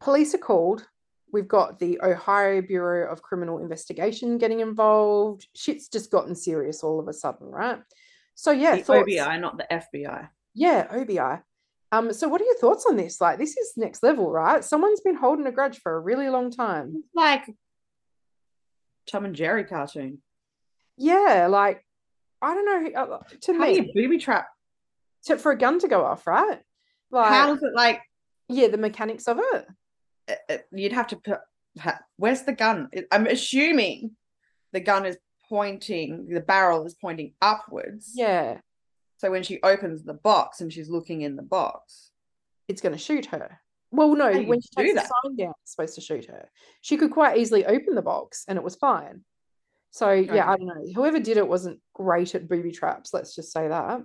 Police 0.00 0.34
are 0.34 0.38
called. 0.38 0.86
We've 1.30 1.46
got 1.46 1.78
the 1.78 2.00
Ohio 2.00 2.62
Bureau 2.62 3.12
of 3.12 3.20
Criminal 3.20 3.58
Investigation 3.58 4.38
getting 4.38 4.60
involved. 4.60 5.48
Shit's 5.54 5.90
just 5.90 6.10
gotten 6.10 6.34
serious 6.34 6.82
all 6.82 6.98
of 6.98 7.08
a 7.08 7.12
sudden, 7.12 7.48
right? 7.48 7.80
So 8.34 8.52
yeah, 8.52 8.76
the 8.76 8.84
thoughts. 8.84 9.02
OBI, 9.02 9.38
not 9.38 9.58
the 9.58 9.66
FBI. 9.70 10.30
Yeah, 10.54 10.86
OBI. 10.90 11.42
Um, 11.92 12.12
so 12.12 12.28
what 12.28 12.40
are 12.40 12.44
your 12.44 12.58
thoughts 12.58 12.86
on 12.88 12.96
this? 12.96 13.20
Like, 13.20 13.38
this 13.38 13.56
is 13.56 13.72
next 13.76 14.02
level, 14.02 14.30
right? 14.30 14.64
Someone's 14.64 15.00
been 15.00 15.16
holding 15.16 15.46
a 15.46 15.52
grudge 15.52 15.80
for 15.80 15.94
a 15.94 16.00
really 16.00 16.28
long 16.28 16.50
time. 16.50 16.92
It's 16.94 17.14
like 17.14 17.44
Tom 19.10 19.24
and 19.24 19.34
Jerry 19.34 19.64
cartoon. 19.64 20.18
Yeah, 20.96 21.48
like 21.48 21.84
I 22.40 22.54
don't 22.54 22.64
know. 22.94 23.00
Uh, 23.00 23.18
to 23.42 23.52
How 23.54 23.58
me, 23.58 23.90
booby 23.94 24.18
trap 24.18 24.46
to, 25.24 25.36
for 25.36 25.52
a 25.52 25.58
gun 25.58 25.78
to 25.80 25.88
go 25.88 26.04
off, 26.04 26.26
right? 26.26 26.60
Like, 27.10 27.28
how 27.28 27.52
is 27.54 27.62
it 27.62 27.74
like? 27.74 28.00
Yeah, 28.48 28.68
the 28.68 28.78
mechanics 28.78 29.28
of 29.28 29.38
it. 29.40 29.66
it, 30.28 30.38
it 30.48 30.66
you'd 30.72 30.92
have 30.92 31.08
to 31.08 31.16
put. 31.16 31.38
Where's 32.16 32.42
the 32.42 32.52
gun? 32.52 32.88
I'm 33.10 33.26
assuming 33.26 34.12
the 34.72 34.80
gun 34.80 35.06
is 35.06 35.16
pointing. 35.48 36.28
The 36.28 36.40
barrel 36.40 36.86
is 36.86 36.94
pointing 36.94 37.34
upwards. 37.40 38.12
Yeah. 38.14 38.58
So 39.20 39.30
when 39.30 39.42
she 39.42 39.60
opens 39.62 40.02
the 40.02 40.14
box 40.14 40.62
and 40.62 40.72
she's 40.72 40.88
looking 40.88 41.20
in 41.20 41.36
the 41.36 41.42
box, 41.42 42.10
it's 42.68 42.80
going 42.80 42.94
to 42.94 42.98
shoot 42.98 43.26
her. 43.26 43.60
Well, 43.90 44.14
no, 44.14 44.32
when 44.32 44.62
she 44.62 44.68
takes 44.74 44.94
the 44.94 45.00
sign 45.00 45.36
down, 45.36 45.52
it's 45.62 45.72
supposed 45.72 45.96
to 45.96 46.00
shoot 46.00 46.24
her. 46.24 46.48
She 46.80 46.96
could 46.96 47.10
quite 47.10 47.36
easily 47.36 47.66
open 47.66 47.94
the 47.94 48.00
box 48.00 48.46
and 48.48 48.56
it 48.56 48.64
was 48.64 48.76
fine. 48.76 49.20
So 49.90 50.08
okay. 50.08 50.36
yeah, 50.36 50.50
I 50.50 50.56
don't 50.56 50.68
know. 50.68 50.92
Whoever 50.94 51.20
did 51.20 51.36
it 51.36 51.46
wasn't 51.46 51.80
great 51.92 52.34
at 52.34 52.48
booby 52.48 52.72
traps. 52.72 53.12
Let's 53.12 53.34
just 53.34 53.52
say 53.52 53.68
that. 53.68 54.00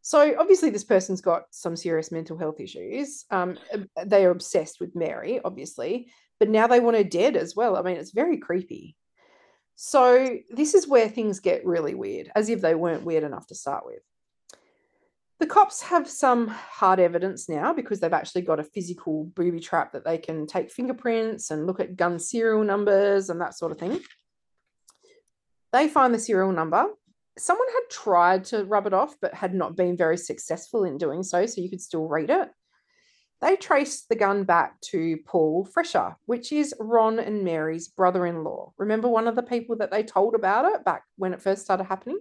So 0.00 0.34
obviously, 0.38 0.70
this 0.70 0.84
person's 0.84 1.20
got 1.20 1.44
some 1.50 1.76
serious 1.76 2.10
mental 2.10 2.38
health 2.38 2.58
issues. 2.58 3.26
Um, 3.30 3.58
they 4.02 4.24
are 4.24 4.30
obsessed 4.30 4.80
with 4.80 4.96
Mary, 4.96 5.40
obviously, 5.44 6.10
but 6.40 6.48
now 6.48 6.68
they 6.68 6.80
want 6.80 6.96
her 6.96 7.04
dead 7.04 7.36
as 7.36 7.54
well. 7.54 7.76
I 7.76 7.82
mean, 7.82 7.98
it's 7.98 8.12
very 8.12 8.38
creepy. 8.38 8.96
So 9.84 10.38
this 10.48 10.74
is 10.74 10.86
where 10.86 11.08
things 11.08 11.40
get 11.40 11.66
really 11.66 11.96
weird, 11.96 12.30
as 12.36 12.48
if 12.48 12.60
they 12.60 12.76
weren't 12.76 13.02
weird 13.02 13.24
enough 13.24 13.48
to 13.48 13.56
start 13.56 13.84
with. 13.84 13.98
The 15.40 15.46
cops 15.46 15.82
have 15.82 16.08
some 16.08 16.46
hard 16.46 17.00
evidence 17.00 17.48
now 17.48 17.72
because 17.72 17.98
they've 17.98 18.12
actually 18.12 18.42
got 18.42 18.60
a 18.60 18.64
physical 18.64 19.24
booby 19.34 19.58
trap 19.58 19.90
that 19.90 20.04
they 20.04 20.18
can 20.18 20.46
take 20.46 20.70
fingerprints 20.70 21.50
and 21.50 21.66
look 21.66 21.80
at 21.80 21.96
gun 21.96 22.20
serial 22.20 22.62
numbers 22.62 23.28
and 23.28 23.40
that 23.40 23.58
sort 23.58 23.72
of 23.72 23.78
thing. 23.78 23.98
They 25.72 25.88
find 25.88 26.14
the 26.14 26.20
serial 26.20 26.52
number. 26.52 26.86
Someone 27.36 27.66
had 27.66 27.90
tried 27.90 28.44
to 28.44 28.64
rub 28.64 28.86
it 28.86 28.94
off, 28.94 29.16
but 29.20 29.34
had 29.34 29.52
not 29.52 29.74
been 29.74 29.96
very 29.96 30.16
successful 30.16 30.84
in 30.84 30.96
doing 30.96 31.24
so, 31.24 31.44
so 31.44 31.60
you 31.60 31.68
could 31.68 31.80
still 31.80 32.06
read 32.06 32.30
it 32.30 32.50
they 33.42 33.56
traced 33.56 34.08
the 34.08 34.14
gun 34.14 34.44
back 34.44 34.80
to 34.92 35.18
Paul 35.26 35.66
Freshour, 35.66 36.14
which 36.26 36.52
is 36.52 36.72
Ron 36.78 37.18
and 37.18 37.42
Mary's 37.42 37.88
brother 37.88 38.24
in 38.24 38.44
law. 38.44 38.72
Remember 38.78 39.08
one 39.08 39.26
of 39.26 39.34
the 39.34 39.42
people 39.42 39.76
that 39.78 39.90
they 39.90 40.04
told 40.04 40.36
about 40.36 40.64
it 40.72 40.84
back 40.84 41.02
when 41.16 41.34
it 41.34 41.42
first 41.42 41.62
started 41.62 41.84
happening? 41.84 42.20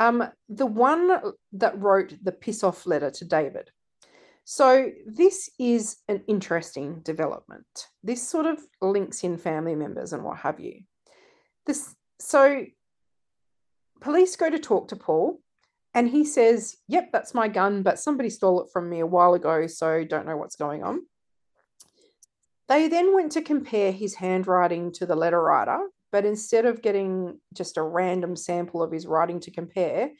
Um, 0.00 0.28
the 0.48 0.66
one 0.66 1.16
that 1.52 1.78
wrote 1.78 2.12
the 2.22 2.32
piss 2.32 2.64
off 2.64 2.86
letter 2.86 3.10
to 3.12 3.24
David. 3.24 3.70
So, 4.44 4.90
this 5.06 5.48
is 5.60 5.98
an 6.08 6.24
interesting 6.26 7.02
development. 7.02 7.86
This 8.02 8.26
sort 8.26 8.46
of 8.46 8.58
links 8.82 9.22
in 9.22 9.38
family 9.38 9.76
members 9.76 10.12
and 10.12 10.24
what 10.24 10.38
have 10.38 10.58
you. 10.58 10.80
This, 11.66 11.94
so, 12.18 12.66
police 14.00 14.34
go 14.34 14.50
to 14.50 14.58
talk 14.58 14.88
to 14.88 14.96
Paul 14.96 15.40
and 15.94 16.08
he 16.08 16.24
says, 16.24 16.76
Yep, 16.88 17.10
that's 17.12 17.34
my 17.34 17.48
gun, 17.48 17.82
but 17.82 17.98
somebody 17.98 18.30
stole 18.30 18.62
it 18.62 18.70
from 18.72 18.88
me 18.88 19.00
a 19.00 19.06
while 19.06 19.34
ago, 19.34 19.66
so 19.66 20.04
don't 20.04 20.26
know 20.26 20.36
what's 20.36 20.56
going 20.56 20.82
on. 20.82 21.02
They 22.68 22.88
then 22.88 23.14
went 23.14 23.32
to 23.32 23.42
compare 23.42 23.90
his 23.90 24.14
handwriting 24.14 24.92
to 24.92 25.06
the 25.06 25.16
letter 25.16 25.42
writer, 25.42 25.88
but 26.12 26.24
instead 26.24 26.66
of 26.66 26.82
getting 26.82 27.40
just 27.52 27.76
a 27.76 27.82
random 27.82 28.36
sample 28.36 28.82
of 28.82 28.92
his 28.92 29.06
writing 29.06 29.40
to 29.40 29.50
compare, 29.50 30.10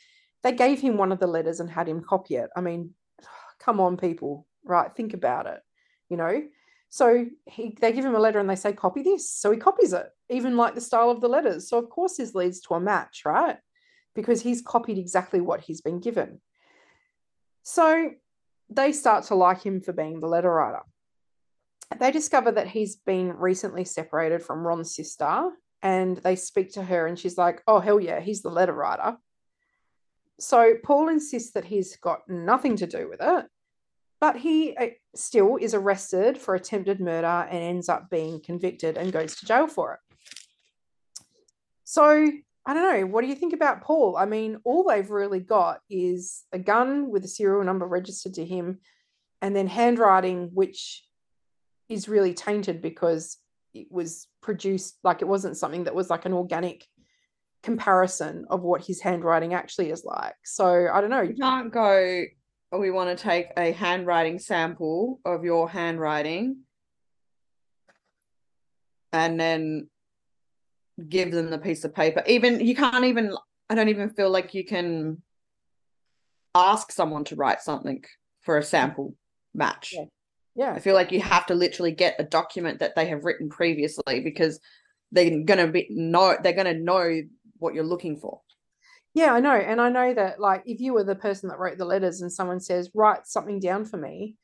they 0.43 0.53
gave 0.53 0.81
him 0.81 0.97
one 0.97 1.13
of 1.13 1.21
the 1.21 1.27
letters 1.27 1.61
and 1.61 1.71
had 1.71 1.89
him 1.89 2.03
copy 2.03 2.37
it. 2.37 2.51
I 2.57 2.61
mean, 2.61 2.95
come 3.61 3.81
on, 3.81 3.97
people, 3.97 4.47
right? 4.65 4.91
Think 4.95 5.15
about 5.15 5.47
it, 5.47 5.61
you 6.09 6.17
know? 6.17 6.43
So 6.89 7.27
he, 7.47 7.77
they 7.81 7.93
give 7.93 8.05
him 8.05 8.17
a 8.17 8.21
letter 8.21 8.41
and 8.41 8.51
they 8.51 8.57
say, 8.57 8.73
copy 8.73 9.03
this. 9.03 9.31
So 9.31 9.53
he 9.53 9.59
copies 9.59 9.93
it, 9.93 10.07
even 10.29 10.57
like 10.57 10.75
the 10.75 10.81
style 10.81 11.11
of 11.11 11.21
the 11.21 11.29
letters. 11.29 11.69
So, 11.69 11.79
of 11.79 11.89
course, 11.89 12.17
this 12.17 12.35
leads 12.35 12.61
to 12.63 12.75
a 12.75 12.81
match, 12.81 13.23
right? 13.25 13.59
Because 14.15 14.43
he's 14.43 14.63
copied 14.63 14.99
exactly 14.99 15.41
what 15.41 15.61
he's 15.61 15.81
been 15.81 16.01
given. 16.01 16.41
So 17.63 18.11
they 18.69 18.93
start 18.93 19.25
to 19.25 19.35
like 19.35 19.63
him 19.63 19.81
for 19.81 19.93
being 19.93 20.21
the 20.21 20.27
letter 20.27 20.53
writer. 20.53 20.83
They 21.99 22.11
discover 22.11 22.53
that 22.53 22.69
he's 22.69 22.97
been 22.97 23.37
recently 23.37 23.85
separated 23.85 24.43
from 24.43 24.67
Ron's 24.67 24.95
sister 24.95 25.51
and 25.83 26.17
they 26.19 26.37
speak 26.37 26.73
to 26.73 26.85
her 26.85 27.07
and 27.07 27.19
she's 27.19 27.39
like, 27.39 27.63
oh, 27.67 27.81
hell 27.81 28.01
yeah, 28.01 28.21
he's 28.21 28.43
the 28.43 28.51
letter 28.51 28.73
writer. 28.73 29.17
So 30.39 30.75
Paul 30.83 31.09
insists 31.09 31.53
that 31.53 31.65
he's 31.65 31.97
got 31.97 32.21
nothing 32.29 32.77
to 32.77 32.87
do 32.87 33.09
with 33.09 33.21
it, 33.21 33.47
but 34.21 34.37
he 34.37 34.77
uh, 34.77 34.87
still 35.15 35.57
is 35.57 35.75
arrested 35.75 36.39
for 36.39 36.55
attempted 36.55 37.01
murder 37.01 37.27
and 37.51 37.63
ends 37.63 37.89
up 37.89 38.09
being 38.09 38.41
convicted 38.41 38.97
and 38.97 39.13
goes 39.13 39.37
to 39.37 39.47
jail 39.47 39.67
for 39.67 39.95
it. 39.95 40.01
So 41.85 42.31
I 42.71 42.75
don't 42.75 43.01
know. 43.01 43.07
What 43.07 43.23
do 43.23 43.27
you 43.27 43.35
think 43.35 43.53
about 43.53 43.83
Paul? 43.83 44.17
I 44.17 44.27
mean, 44.27 44.59
all 44.63 44.85
they've 44.85 45.11
really 45.11 45.41
got 45.41 45.81
is 45.91 46.45
a 46.53 46.59
gun 46.61 47.11
with 47.11 47.25
a 47.25 47.29
serial 47.29 47.65
number 47.65 47.85
registered 47.85 48.35
to 48.35 48.47
him 48.47 48.79
and 49.43 49.57
then 49.57 49.67
handwriting, 49.67 50.51
which 50.55 51.05
is 51.89 52.09
really 52.09 52.33
tainted 52.33 52.81
because 52.81 53.39
it 53.75 53.89
was 53.91 54.29
produced 54.41 55.01
like 55.03 55.21
it 55.21 55.27
wasn't 55.27 55.57
something 55.57 55.83
that 55.83 55.97
was 55.97 56.11
like 56.11 56.27
an 56.27 56.33
organic 56.33 56.87
comparison 57.65 58.47
of 58.51 58.63
what 58.63 58.87
his 58.87 59.01
handwriting 59.01 59.53
actually 59.53 59.91
is 59.91 60.05
like. 60.05 60.37
So 60.45 60.89
I 60.93 61.01
don't 61.01 61.11
know. 61.11 61.23
You 61.23 61.35
can't 61.35 61.73
go, 61.73 62.23
we 62.71 62.93
want 62.93 63.19
to 63.19 63.21
take 63.21 63.49
a 63.57 63.73
handwriting 63.73 64.39
sample 64.39 65.19
of 65.25 65.43
your 65.43 65.69
handwriting 65.69 66.59
and 69.13 69.41
then 69.41 69.90
give 71.09 71.31
them 71.33 71.51
the 71.51 71.59
piece 71.59 71.85
of 71.85 71.95
paper. 71.95 72.23
Even 72.27 72.61
you 72.61 72.75
can't 72.75 73.05
even 73.05 73.37
I 73.69 73.75
don't 73.75 73.89
even 73.89 74.11
feel 74.11 74.31
like 74.31 74.55
you 74.55 74.65
can 74.65 75.23
ask 76.55 76.91
someone 76.91 77.25
to 77.25 77.37
write 77.37 77.61
something 77.61 78.05
for 78.43 78.59
a 78.59 78.63
sample 78.63 79.15
match. 79.55 79.95
Yeah. 79.95 80.05
yeah. 80.57 80.73
I 80.73 80.81
feel 80.81 80.95
like 80.95 81.13
you 81.13 81.21
have 81.21 81.47
to 81.47 81.55
literally 81.55 81.93
get 81.93 82.17
a 82.19 82.25
document 82.25 82.81
that 82.81 82.97
they 82.97 83.07
have 83.07 83.25
written 83.25 83.49
previously 83.49 84.21
because 84.21 84.61
they're 85.13 85.43
gonna 85.45 85.69
be 85.69 85.87
know 85.91 86.37
they're 86.43 86.53
gonna 86.53 86.75
know 86.75 87.23
what 87.59 87.75
you're 87.75 87.85
looking 87.85 88.17
for. 88.17 88.41
Yeah, 89.15 89.33
I 89.33 89.41
know. 89.41 89.55
And 89.55 89.81
I 89.81 89.89
know 89.89 90.15
that 90.15 90.41
like 90.41 90.63
if 90.67 90.81
you 90.81 90.95
were 90.95 91.05
the 91.05 91.17
person 91.17 91.49
that 91.49 91.59
wrote 91.59 91.79
the 91.79 91.85
letters 91.85 92.21
and 92.21 92.33
someone 92.33 92.61
says, 92.61 92.91
write 92.95 93.27
something 93.27 93.59
down 93.59 93.85
for 93.85 93.97
me, 93.97 94.37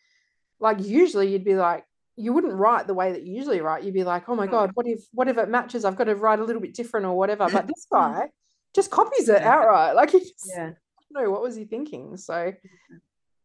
like 0.58 0.78
usually 0.80 1.30
you'd 1.30 1.44
be 1.44 1.54
like, 1.54 1.84
you 2.16 2.32
wouldn't 2.32 2.54
write 2.54 2.86
the 2.86 2.94
way 2.94 3.12
that 3.12 3.22
you 3.22 3.34
usually 3.34 3.60
write. 3.60 3.84
You'd 3.84 3.94
be 3.94 4.04
like, 4.04 4.28
oh 4.28 4.34
my 4.34 4.46
hmm. 4.46 4.52
God, 4.52 4.70
what 4.74 4.86
if 4.86 5.04
what 5.12 5.28
if 5.28 5.38
it 5.38 5.48
matches? 5.48 5.84
I've 5.84 5.96
got 5.96 6.04
to 6.04 6.14
write 6.14 6.38
a 6.38 6.44
little 6.44 6.62
bit 6.62 6.74
different 6.74 7.06
or 7.06 7.16
whatever. 7.16 7.48
But 7.50 7.66
this 7.66 7.86
guy 7.92 8.28
just 8.74 8.90
copies 8.90 9.28
it 9.28 9.42
outright. 9.42 9.94
Like 9.94 10.10
he 10.10 10.20
just 10.20 10.50
yeah. 10.54 10.72
know 11.10 11.30
what 11.30 11.42
was 11.42 11.56
he 11.56 11.64
thinking. 11.64 12.16
So 12.16 12.52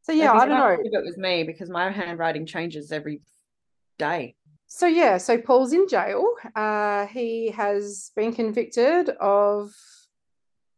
so 0.04 0.12
yeah, 0.12 0.32
I 0.34 0.46
don't 0.46 0.58
know. 0.58 0.68
If 0.70 0.80
it 0.94 1.06
was 1.06 1.18
me 1.18 1.44
because 1.44 1.70
my 1.70 1.92
handwriting 1.92 2.46
changes 2.46 2.92
every 2.92 3.22
day. 4.00 4.36
So 4.68 4.88
yeah, 4.88 5.18
so 5.18 5.38
Paul's 5.38 5.74
in 5.74 5.88
jail. 5.88 6.34
Uh, 6.56 7.06
he 7.08 7.52
has 7.52 8.12
been 8.16 8.34
convicted 8.34 9.10
of 9.10 9.74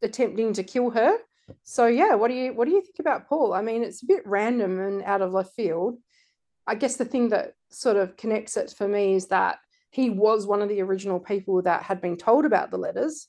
attempting 0.01 0.53
to 0.53 0.63
kill 0.63 0.89
her. 0.89 1.17
So 1.63 1.85
yeah, 1.85 2.15
what 2.15 2.29
do 2.29 2.33
you 2.33 2.53
what 2.53 2.65
do 2.65 2.71
you 2.71 2.81
think 2.81 2.99
about 2.99 3.27
Paul? 3.27 3.53
I 3.53 3.61
mean, 3.61 3.83
it's 3.83 4.03
a 4.03 4.07
bit 4.07 4.25
random 4.25 4.79
and 4.79 5.03
out 5.03 5.21
of 5.21 5.31
left 5.31 5.55
field. 5.55 5.99
I 6.65 6.75
guess 6.75 6.95
the 6.95 7.05
thing 7.05 7.29
that 7.29 7.53
sort 7.73 7.97
of 7.97 8.15
connects 8.17 8.57
it 8.57 8.73
for 8.77 8.87
me 8.87 9.15
is 9.15 9.27
that 9.27 9.59
he 9.89 10.09
was 10.09 10.47
one 10.47 10.61
of 10.61 10.69
the 10.69 10.81
original 10.81 11.19
people 11.19 11.61
that 11.63 11.83
had 11.83 12.01
been 12.01 12.17
told 12.17 12.45
about 12.45 12.71
the 12.71 12.77
letters. 12.77 13.27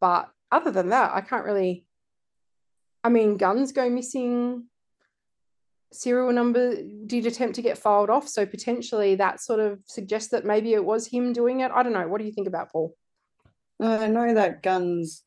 But 0.00 0.28
other 0.52 0.70
than 0.70 0.90
that, 0.90 1.12
I 1.14 1.20
can't 1.20 1.44
really. 1.44 1.86
I 3.02 3.08
mean, 3.08 3.36
guns 3.36 3.72
go 3.72 3.88
missing. 3.90 4.64
Serial 5.92 6.32
number 6.32 6.76
did 7.06 7.26
attempt 7.26 7.56
to 7.56 7.62
get 7.62 7.78
filed 7.78 8.10
off. 8.10 8.28
So 8.28 8.46
potentially 8.46 9.16
that 9.16 9.40
sort 9.40 9.60
of 9.60 9.78
suggests 9.86 10.30
that 10.30 10.44
maybe 10.44 10.72
it 10.72 10.84
was 10.84 11.06
him 11.06 11.32
doing 11.32 11.60
it. 11.60 11.70
I 11.72 11.82
don't 11.82 11.92
know. 11.92 12.08
What 12.08 12.18
do 12.18 12.24
you 12.24 12.32
think 12.32 12.48
about 12.48 12.72
Paul? 12.72 12.96
I 13.80 14.08
know 14.08 14.34
that 14.34 14.62
guns 14.62 15.24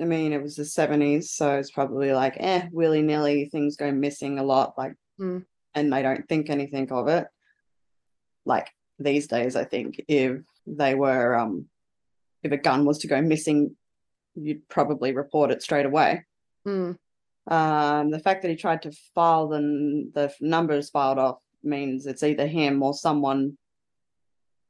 I 0.00 0.04
mean, 0.04 0.32
it 0.32 0.42
was 0.42 0.56
the 0.56 0.64
70s, 0.64 1.24
so 1.24 1.56
it's 1.56 1.70
probably 1.70 2.12
like, 2.12 2.36
eh, 2.38 2.66
willy 2.72 3.00
nilly, 3.00 3.44
things 3.44 3.76
go 3.76 3.92
missing 3.92 4.38
a 4.38 4.42
lot. 4.42 4.74
Like, 4.76 4.94
mm 5.20 5.44
and 5.76 5.92
they 5.92 6.02
don't 6.02 6.28
think 6.28 6.50
anything 6.50 6.90
of 6.92 7.08
it. 7.08 7.26
Like 8.44 8.70
these 8.98 9.26
days, 9.26 9.56
I 9.56 9.64
think 9.64 10.02
if 10.08 10.40
they 10.66 10.94
were, 10.94 11.34
um, 11.36 11.66
if 12.42 12.52
a 12.52 12.56
gun 12.56 12.84
was 12.84 12.98
to 12.98 13.06
go 13.06 13.20
missing, 13.20 13.76
you'd 14.34 14.68
probably 14.68 15.12
report 15.12 15.50
it 15.50 15.62
straight 15.62 15.86
away. 15.86 16.24
Mm. 16.66 16.96
Um, 17.46 18.10
the 18.10 18.18
fact 18.18 18.42
that 18.42 18.50
he 18.50 18.56
tried 18.56 18.82
to 18.82 18.92
file 19.14 19.48
the, 19.48 20.10
the 20.14 20.32
numbers 20.40 20.90
filed 20.90 21.18
off 21.18 21.38
means 21.62 22.06
it's 22.06 22.22
either 22.22 22.46
him 22.46 22.82
or 22.82 22.94
someone 22.94 23.56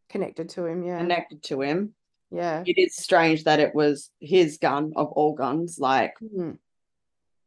connected 0.09 0.49
to 0.51 0.67
him. 0.67 0.83
Yeah, 0.85 0.99
connected 0.99 1.43
to 1.45 1.61
him. 1.61 1.95
Yeah, 2.31 2.65
it 2.67 2.79
is 2.79 2.97
strange 2.97 3.45
that 3.45 3.61
it 3.61 3.75
was 3.75 4.11
his 4.21 4.59
gun 4.59 4.93
of 4.97 5.13
all 5.13 5.35
guns. 5.35 5.79
Like, 5.79 6.15
mm. 6.21 6.59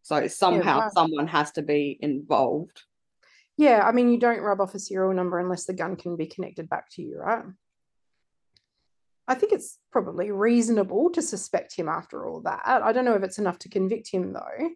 so 0.01 0.27
somehow 0.27 0.77
yeah, 0.77 0.83
wow. 0.85 0.91
someone 0.93 1.27
has 1.27 1.51
to 1.53 1.61
be 1.61 1.97
involved. 2.01 2.83
Yeah, 3.57 3.85
I 3.85 3.91
mean, 3.91 4.09
you 4.09 4.19
don't 4.19 4.41
rub 4.41 4.61
off 4.61 4.75
a 4.75 4.79
serial 4.79 5.13
number 5.13 5.39
unless 5.39 5.65
the 5.65 5.73
gun 5.73 5.95
can 5.95 6.15
be 6.15 6.27
connected 6.27 6.69
back 6.69 6.89
to 6.91 7.01
you, 7.01 7.17
right? 7.17 7.43
I 9.27 9.35
think 9.35 9.51
it's 9.51 9.79
probably 9.91 10.31
reasonable 10.31 11.09
to 11.11 11.21
suspect 11.21 11.75
him 11.75 11.89
after 11.89 12.25
all 12.25 12.41
that. 12.41 12.61
I 12.65 12.91
don't 12.93 13.03
know 13.03 13.15
if 13.15 13.23
it's 13.23 13.39
enough 13.39 13.59
to 13.59 13.69
convict 13.69 14.09
him, 14.09 14.31
though. 14.31 14.69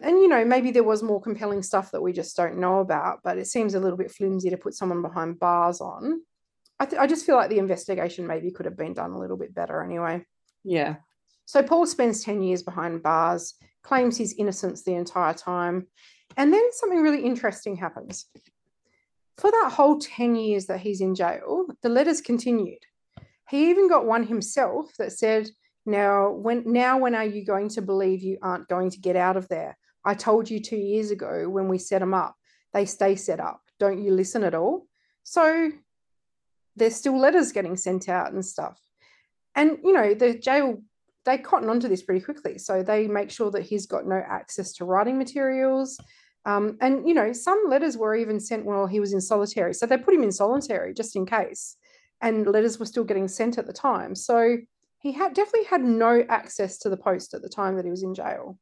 And, 0.00 0.18
you 0.18 0.28
know, 0.28 0.44
maybe 0.44 0.70
there 0.70 0.84
was 0.84 1.02
more 1.02 1.20
compelling 1.20 1.62
stuff 1.62 1.90
that 1.90 2.00
we 2.00 2.12
just 2.12 2.36
don't 2.36 2.58
know 2.58 2.78
about, 2.78 3.18
but 3.24 3.36
it 3.36 3.48
seems 3.48 3.74
a 3.74 3.80
little 3.80 3.98
bit 3.98 4.12
flimsy 4.12 4.48
to 4.50 4.56
put 4.56 4.74
someone 4.74 5.02
behind 5.02 5.40
bars 5.40 5.80
on. 5.80 6.22
I, 6.80 6.86
th- 6.86 7.00
I 7.00 7.08
just 7.08 7.26
feel 7.26 7.34
like 7.34 7.50
the 7.50 7.58
investigation 7.58 8.26
maybe 8.26 8.52
could 8.52 8.66
have 8.66 8.76
been 8.76 8.94
done 8.94 9.10
a 9.10 9.18
little 9.18 9.36
bit 9.36 9.52
better 9.52 9.82
anyway. 9.82 10.24
Yeah. 10.62 10.96
So 11.46 11.62
Paul 11.62 11.86
spends 11.86 12.22
10 12.22 12.42
years 12.42 12.62
behind 12.62 13.02
bars, 13.02 13.54
claims 13.82 14.16
his 14.16 14.34
innocence 14.38 14.84
the 14.84 14.94
entire 14.94 15.34
time. 15.34 15.88
And 16.36 16.52
then 16.52 16.72
something 16.72 17.00
really 17.00 17.24
interesting 17.24 17.76
happens. 17.76 18.26
For 19.36 19.50
that 19.50 19.72
whole 19.72 19.98
10 19.98 20.34
years 20.34 20.66
that 20.66 20.80
he's 20.80 21.00
in 21.00 21.14
jail, 21.14 21.66
the 21.82 21.88
letters 21.88 22.20
continued. 22.20 22.84
He 23.48 23.70
even 23.70 23.88
got 23.88 24.04
one 24.04 24.24
himself 24.24 24.92
that 24.98 25.12
said, 25.12 25.48
Now, 25.86 26.30
when 26.30 26.64
now 26.66 26.98
when 26.98 27.14
are 27.14 27.24
you 27.24 27.44
going 27.44 27.68
to 27.70 27.82
believe 27.82 28.22
you 28.22 28.38
aren't 28.42 28.68
going 28.68 28.90
to 28.90 29.00
get 29.00 29.16
out 29.16 29.36
of 29.36 29.48
there? 29.48 29.78
I 30.04 30.14
told 30.14 30.50
you 30.50 30.60
two 30.60 30.76
years 30.76 31.10
ago 31.10 31.48
when 31.48 31.68
we 31.68 31.78
set 31.78 32.00
them 32.00 32.14
up. 32.14 32.36
They 32.72 32.84
stay 32.84 33.16
set 33.16 33.40
up. 33.40 33.62
Don't 33.78 34.02
you 34.02 34.12
listen 34.12 34.44
at 34.44 34.54
all? 34.54 34.86
So 35.22 35.70
there's 36.76 36.96
still 36.96 37.18
letters 37.18 37.52
getting 37.52 37.76
sent 37.76 38.08
out 38.08 38.32
and 38.32 38.44
stuff. 38.44 38.80
And 39.54 39.78
you 39.82 39.92
know, 39.92 40.14
the 40.14 40.34
jail 40.34 40.82
they 41.28 41.36
cotton 41.36 41.68
onto 41.68 41.88
this 41.88 42.02
pretty 42.02 42.24
quickly. 42.24 42.56
So 42.56 42.82
they 42.82 43.06
make 43.06 43.30
sure 43.30 43.50
that 43.50 43.62
he's 43.62 43.84
got 43.84 44.06
no 44.06 44.16
access 44.16 44.72
to 44.74 44.86
writing 44.86 45.18
materials. 45.18 45.98
Um, 46.46 46.78
and, 46.80 47.06
you 47.06 47.12
know, 47.12 47.34
some 47.34 47.64
letters 47.68 47.98
were 47.98 48.16
even 48.16 48.40
sent 48.40 48.64
while 48.64 48.86
he 48.86 48.98
was 48.98 49.12
in 49.12 49.20
solitary. 49.20 49.74
So 49.74 49.84
they 49.84 49.98
put 49.98 50.14
him 50.14 50.22
in 50.22 50.32
solitary 50.32 50.94
just 50.94 51.16
in 51.16 51.26
case. 51.26 51.76
And 52.22 52.46
letters 52.46 52.78
were 52.78 52.86
still 52.86 53.04
getting 53.04 53.28
sent 53.28 53.58
at 53.58 53.66
the 53.66 53.74
time. 53.74 54.14
So 54.14 54.56
he 55.00 55.12
had 55.12 55.34
definitely 55.34 55.66
had 55.66 55.84
no 55.84 56.24
access 56.30 56.78
to 56.78 56.88
the 56.88 56.96
post 56.96 57.34
at 57.34 57.42
the 57.42 57.48
time 57.48 57.76
that 57.76 57.84
he 57.84 57.90
was 57.90 58.02
in 58.02 58.14
jail. 58.14 58.58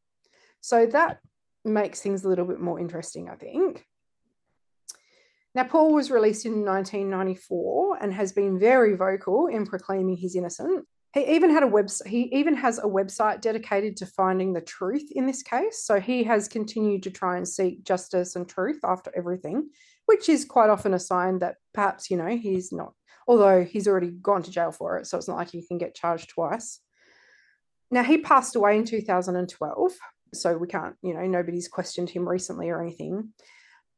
So 0.61 0.87
that 0.87 1.21
makes 1.65 2.01
things 2.01 2.25
a 2.25 2.29
little 2.29 2.47
bit 2.47 2.61
more 2.61 2.81
interesting, 2.81 3.31
I 3.31 3.37
think. 3.37 3.87
Now, 5.55 5.65
Paul 5.65 5.95
was 5.95 6.11
released 6.11 6.45
in 6.45 6.65
1994 6.65 7.99
and 8.03 8.13
has 8.13 8.33
been 8.33 8.59
very 8.59 8.97
vocal 8.97 9.47
in 9.47 9.65
proclaiming 9.67 10.17
his 10.17 10.35
innocence. 10.35 10.85
He 11.17 11.35
even 11.35 11.49
had 11.49 11.63
a 11.63 11.67
website. 11.67 12.09
He 12.09 12.25
even 12.35 12.55
has 12.57 12.79
a 12.79 12.83
website 12.83 13.41
dedicated 13.41 13.97
to 13.97 14.07
finding 14.07 14.53
the 14.53 14.61
truth 14.61 15.09
in 15.13 15.25
this 15.25 15.43
case. 15.43 15.83
So 15.83 15.99
he 15.99 16.25
has 16.25 16.47
continued 16.47 17.05
to 17.05 17.11
try 17.11 17.39
and 17.39 17.49
seek 17.49 17.85
justice 17.85 18.37
and 18.37 18.47
truth 18.47 18.81
after 18.85 19.11
everything, 19.17 19.71
which 20.05 20.29
is 20.29 20.45
quite 20.45 20.69
often 20.69 20.93
a 20.93 20.99
sign 20.99 21.39
that 21.39 21.57
perhaps 21.73 22.11
you 22.11 22.19
know 22.19 22.37
he's 22.37 22.71
not. 22.71 22.93
Although 23.27 23.65
he's 23.65 23.89
already 23.89 24.11
gone 24.11 24.43
to 24.43 24.51
jail 24.51 24.73
for 24.73 24.99
it, 24.99 25.07
so 25.07 25.17
it's 25.17 25.27
not 25.27 25.39
like 25.39 25.51
he 25.51 25.67
can 25.67 25.79
get 25.79 25.95
charged 25.95 26.29
twice. 26.29 26.81
Now 27.91 28.03
he 28.03 28.19
passed 28.19 28.55
away 28.55 28.77
in 28.77 28.85
2012, 28.85 29.93
so 30.35 30.59
we 30.59 30.67
can't, 30.67 30.97
you 31.03 31.15
know, 31.15 31.27
nobody's 31.27 31.67
questioned 31.67 32.11
him 32.11 32.29
recently 32.29 32.69
or 32.69 32.83
anything. 32.83 33.33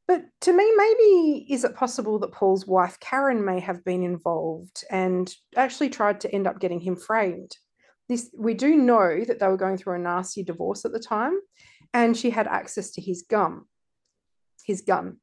But 0.08 0.24
to 0.40 0.54
me, 0.54 0.72
maybe 0.74 1.46
is 1.50 1.64
it 1.64 1.76
possible 1.76 2.18
that 2.20 2.32
Paul's 2.32 2.66
wife 2.66 2.98
Karen 2.98 3.44
may 3.44 3.60
have 3.60 3.84
been 3.84 4.02
involved 4.02 4.82
and 4.90 5.32
actually 5.54 5.90
tried 5.90 6.22
to 6.22 6.34
end 6.34 6.46
up 6.46 6.60
getting 6.60 6.80
him 6.80 6.96
framed? 6.96 7.54
This 8.08 8.30
we 8.36 8.54
do 8.54 8.74
know 8.74 9.22
that 9.26 9.38
they 9.38 9.46
were 9.46 9.58
going 9.58 9.76
through 9.76 9.96
a 9.96 9.98
nasty 9.98 10.42
divorce 10.42 10.86
at 10.86 10.92
the 10.92 10.98
time, 10.98 11.38
and 11.92 12.16
she 12.16 12.30
had 12.30 12.46
access 12.46 12.92
to 12.92 13.02
his 13.02 13.22
gun. 13.28 13.64
His 14.64 14.80
gun. 14.80 15.18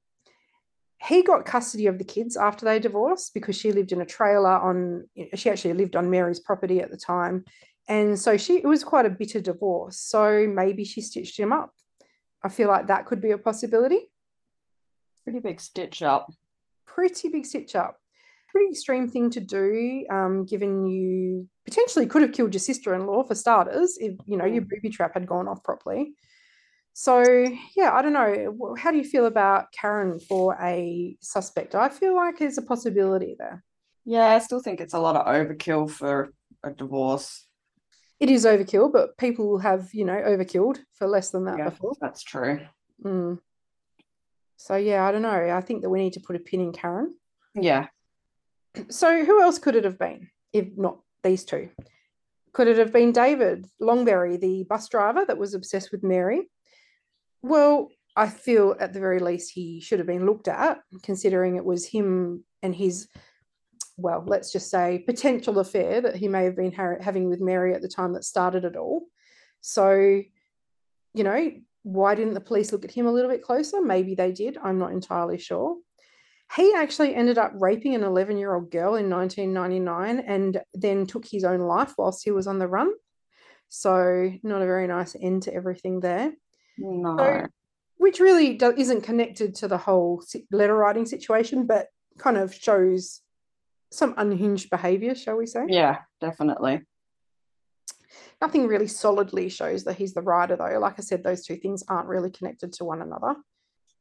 He 1.03 1.23
got 1.23 1.45
custody 1.45 1.87
of 1.87 1.97
the 1.97 2.03
kids 2.03 2.37
after 2.37 2.63
they 2.63 2.77
divorced 2.77 3.33
because 3.33 3.55
she 3.57 3.71
lived 3.71 3.91
in 3.91 4.01
a 4.01 4.05
trailer 4.05 4.51
on. 4.51 5.05
She 5.33 5.49
actually 5.49 5.73
lived 5.73 5.95
on 5.95 6.11
Mary's 6.11 6.39
property 6.39 6.79
at 6.79 6.91
the 6.91 6.97
time, 6.97 7.43
and 7.87 8.19
so 8.19 8.37
she 8.37 8.57
it 8.57 8.67
was 8.67 8.83
quite 8.83 9.07
a 9.07 9.09
bitter 9.09 9.41
divorce. 9.41 9.99
So 9.99 10.45
maybe 10.47 10.85
she 10.85 11.01
stitched 11.01 11.39
him 11.39 11.51
up. 11.51 11.73
I 12.43 12.49
feel 12.49 12.67
like 12.67 12.85
that 12.87 13.07
could 13.07 13.19
be 13.19 13.31
a 13.31 13.39
possibility. 13.39 14.11
Pretty 15.25 15.39
big 15.39 15.59
stitch 15.59 16.01
up. 16.01 16.31
Pretty 16.85 17.27
big 17.27 17.45
stitch 17.45 17.75
up. 17.75 17.97
Pretty 18.49 18.71
extreme 18.71 19.09
thing 19.09 19.29
to 19.31 19.41
do, 19.41 20.05
um, 20.09 20.45
given 20.45 20.85
you 20.85 21.49
potentially 21.65 22.05
could 22.05 22.21
have 22.21 22.31
killed 22.31 22.53
your 22.53 22.61
sister-in-law 22.61 23.23
for 23.23 23.35
starters, 23.35 23.97
if 23.99 24.15
you 24.25 24.37
know 24.37 24.45
your 24.45 24.61
mm. 24.61 24.69
booby 24.69 24.89
trap 24.89 25.13
had 25.13 25.27
gone 25.27 25.49
off 25.49 25.61
properly. 25.61 26.13
So 26.93 27.21
yeah, 27.75 27.91
I 27.91 28.01
don't 28.01 28.13
know. 28.13 28.75
How 28.77 28.91
do 28.91 28.97
you 28.97 29.03
feel 29.03 29.25
about 29.25 29.73
Karen 29.73 30.17
for 30.21 30.55
a 30.61 31.17
suspect? 31.19 31.75
I 31.75 31.89
feel 31.89 32.15
like 32.15 32.39
there's 32.39 32.57
a 32.57 32.61
possibility 32.61 33.35
there. 33.37 33.61
Yeah, 34.05 34.27
I 34.27 34.39
still 34.39 34.61
think 34.61 34.79
it's 34.79 34.93
a 34.93 34.99
lot 34.99 35.17
of 35.17 35.25
overkill 35.25 35.89
for 35.89 36.31
a 36.63 36.71
divorce. 36.71 37.47
It 38.21 38.29
is 38.29 38.45
overkill, 38.45 38.93
but 38.93 39.17
people 39.17 39.57
have, 39.57 39.89
you 39.93 40.05
know, 40.05 40.15
overkilled 40.15 40.79
for 40.93 41.07
less 41.07 41.31
than 41.31 41.43
that 41.45 41.57
yeah, 41.57 41.69
before. 41.69 41.95
That's 41.99 42.23
true. 42.23 42.61
Mm. 43.03 43.39
So 44.57 44.75
yeah, 44.75 45.05
I 45.05 45.11
don't 45.11 45.21
know. 45.21 45.29
I 45.55 45.61
think 45.61 45.81
that 45.81 45.89
we 45.89 45.99
need 45.99 46.13
to 46.13 46.19
put 46.21 46.35
a 46.35 46.39
pin 46.39 46.61
in 46.61 46.73
Karen. 46.73 47.15
Yeah. 47.53 47.87
So 48.89 49.23
who 49.23 49.41
else 49.41 49.57
could 49.57 49.77
it 49.77 49.85
have 49.85 49.97
been 49.97 50.27
if 50.51 50.67
not 50.75 50.99
these 51.23 51.45
two? 51.45 51.69
Could 52.51 52.67
it 52.67 52.77
have 52.77 52.91
been 52.91 53.13
David 53.13 53.65
Longberry, 53.81 54.37
the 54.37 54.65
bus 54.69 54.89
driver 54.89 55.23
that 55.25 55.37
was 55.37 55.53
obsessed 55.53 55.93
with 55.93 56.03
Mary? 56.03 56.49
Well, 57.41 57.89
I 58.15 58.27
feel 58.27 58.75
at 58.79 58.93
the 58.93 58.99
very 58.99 59.19
least 59.19 59.51
he 59.51 59.79
should 59.79 59.99
have 59.99 60.07
been 60.07 60.25
looked 60.25 60.47
at, 60.47 60.79
considering 61.03 61.55
it 61.55 61.65
was 61.65 61.85
him 61.85 62.43
and 62.63 62.73
his, 62.73 63.07
well, 63.97 64.23
let's 64.25 64.51
just 64.51 64.69
say 64.69 65.03
potential 65.05 65.59
affair 65.59 66.01
that 66.01 66.15
he 66.15 66.27
may 66.27 66.45
have 66.45 66.55
been 66.55 66.71
ha- 66.71 67.01
having 67.01 67.29
with 67.29 67.41
Mary 67.41 67.73
at 67.73 67.81
the 67.81 67.87
time 67.87 68.13
that 68.13 68.23
started 68.23 68.63
it 68.63 68.75
all. 68.77 69.03
So, 69.61 70.21
you 71.13 71.23
know, 71.23 71.51
why 71.85 72.15
didn't 72.15 72.33
the 72.33 72.41
police 72.41 72.71
look 72.71 72.83
at 72.83 72.89
him 72.89 73.05
a 73.05 73.11
little 73.11 73.29
bit 73.29 73.43
closer? 73.43 73.79
Maybe 73.79 74.15
they 74.15 74.31
did. 74.31 74.57
I'm 74.57 74.79
not 74.79 74.91
entirely 74.91 75.37
sure. 75.37 75.77
He 76.55 76.73
actually 76.73 77.13
ended 77.13 77.37
up 77.37 77.51
raping 77.53 77.93
an 77.93 78.03
11 78.03 78.39
year 78.39 78.55
old 78.55 78.71
girl 78.71 78.95
in 78.95 79.07
1999 79.07 80.25
and 80.27 80.61
then 80.73 81.05
took 81.05 81.25
his 81.25 81.43
own 81.43 81.59
life 81.59 81.93
whilst 81.95 82.23
he 82.23 82.31
was 82.31 82.47
on 82.47 82.57
the 82.57 82.67
run. 82.67 82.91
So, 83.69 84.31
not 84.41 84.63
a 84.63 84.65
very 84.65 84.87
nice 84.87 85.15
end 85.19 85.43
to 85.43 85.53
everything 85.53 85.99
there. 85.99 86.33
No. 86.79 87.17
So, 87.17 87.47
which 87.97 88.19
really 88.19 88.55
do- 88.55 88.75
isn't 88.75 89.01
connected 89.01 89.53
to 89.55 89.67
the 89.67 89.77
whole 89.77 90.23
letter 90.51 90.75
writing 90.75 91.05
situation, 91.05 91.67
but 91.67 91.87
kind 92.17 92.37
of 92.37 92.51
shows 92.51 93.21
some 93.91 94.15
unhinged 94.17 94.71
behavior, 94.71 95.13
shall 95.13 95.37
we 95.37 95.45
say? 95.45 95.65
Yeah, 95.67 95.99
definitely 96.19 96.81
nothing 98.41 98.67
really 98.67 98.87
solidly 98.87 99.49
shows 99.49 99.83
that 99.83 99.97
he's 99.97 100.13
the 100.13 100.21
writer, 100.21 100.55
though. 100.55 100.79
Like 100.79 100.95
I 100.97 101.01
said, 101.01 101.23
those 101.23 101.45
two 101.45 101.57
things 101.57 101.83
aren't 101.87 102.07
really 102.07 102.31
connected 102.31 102.73
to 102.73 102.85
one 102.85 103.01
another. 103.01 103.35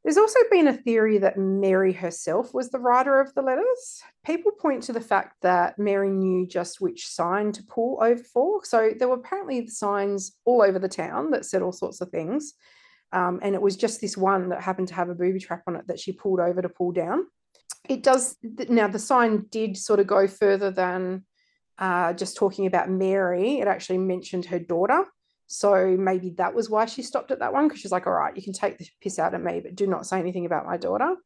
There's 0.04 0.18
also 0.18 0.38
been 0.50 0.68
a 0.68 0.76
theory 0.76 1.16
that 1.18 1.38
Mary 1.38 1.94
herself 1.94 2.52
was 2.52 2.68
the 2.68 2.78
writer 2.78 3.20
of 3.20 3.32
the 3.34 3.40
letters. 3.40 4.02
People 4.26 4.52
point 4.52 4.82
to 4.84 4.92
the 4.92 5.00
fact 5.00 5.36
that 5.40 5.78
Mary 5.78 6.10
knew 6.10 6.46
just 6.46 6.78
which 6.78 7.08
sign 7.08 7.52
to 7.52 7.62
pull 7.62 7.98
over 8.02 8.22
for. 8.22 8.62
So 8.66 8.92
there 8.98 9.08
were 9.08 9.14
apparently 9.14 9.66
signs 9.66 10.32
all 10.44 10.60
over 10.60 10.78
the 10.78 10.90
town 10.90 11.30
that 11.30 11.46
said 11.46 11.62
all 11.62 11.72
sorts 11.72 12.02
of 12.02 12.10
things. 12.10 12.52
Um, 13.12 13.40
and 13.42 13.54
it 13.54 13.62
was 13.62 13.76
just 13.76 14.02
this 14.02 14.14
one 14.14 14.50
that 14.50 14.60
happened 14.60 14.88
to 14.88 14.94
have 14.94 15.08
a 15.08 15.14
booby 15.14 15.40
trap 15.40 15.62
on 15.66 15.76
it 15.76 15.86
that 15.86 16.00
she 16.00 16.12
pulled 16.12 16.40
over 16.40 16.60
to 16.60 16.68
pull 16.68 16.92
down. 16.92 17.26
It 17.88 18.02
does 18.02 18.36
now, 18.42 18.88
the 18.88 18.98
sign 18.98 19.46
did 19.50 19.76
sort 19.76 20.00
of 20.00 20.06
go 20.06 20.26
further 20.26 20.70
than 20.70 21.24
uh, 21.78 22.12
just 22.12 22.36
talking 22.36 22.66
about 22.66 22.90
Mary, 22.90 23.58
it 23.60 23.68
actually 23.68 23.98
mentioned 23.98 24.46
her 24.46 24.58
daughter. 24.58 25.04
So 25.46 25.96
maybe 25.98 26.30
that 26.38 26.54
was 26.54 26.70
why 26.70 26.86
she 26.86 27.02
stopped 27.02 27.30
at 27.30 27.40
that 27.40 27.52
one 27.52 27.68
because 27.68 27.80
she's 27.80 27.92
like, 27.92 28.06
all 28.06 28.12
right, 28.12 28.36
you 28.36 28.42
can 28.42 28.52
take 28.52 28.78
the 28.78 28.86
piss 29.00 29.18
out 29.18 29.34
of 29.34 29.42
me, 29.42 29.60
but 29.60 29.74
do 29.74 29.86
not 29.86 30.06
say 30.06 30.18
anything 30.18 30.46
about 30.46 30.66
my 30.66 30.76
daughter. 30.76 31.16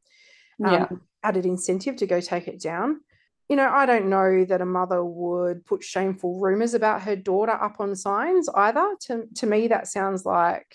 Yeah. 0.59 0.87
Um, 0.91 1.03
added 1.23 1.47
incentive 1.47 1.97
to 1.97 2.07
go 2.07 2.21
take 2.21 2.49
it 2.49 2.61
down. 2.61 3.01
You 3.49 3.57
know, 3.57 3.69
I 3.69 3.87
don't 3.87 4.11
know 4.11 4.45
that 4.45 4.61
a 4.61 4.67
mother 4.67 5.03
would 5.03 5.65
put 5.65 5.83
shameful 5.83 6.39
rumors 6.39 6.75
about 6.75 7.03
her 7.03 7.17
daughter 7.17 7.53
up 7.53 7.77
on 7.81 7.95
signs 7.97 8.49
either. 8.55 8.95
To, 9.07 9.25
to 9.37 9.47
me, 9.47 9.69
that 9.69 9.87
sounds 9.87 10.27
like, 10.27 10.67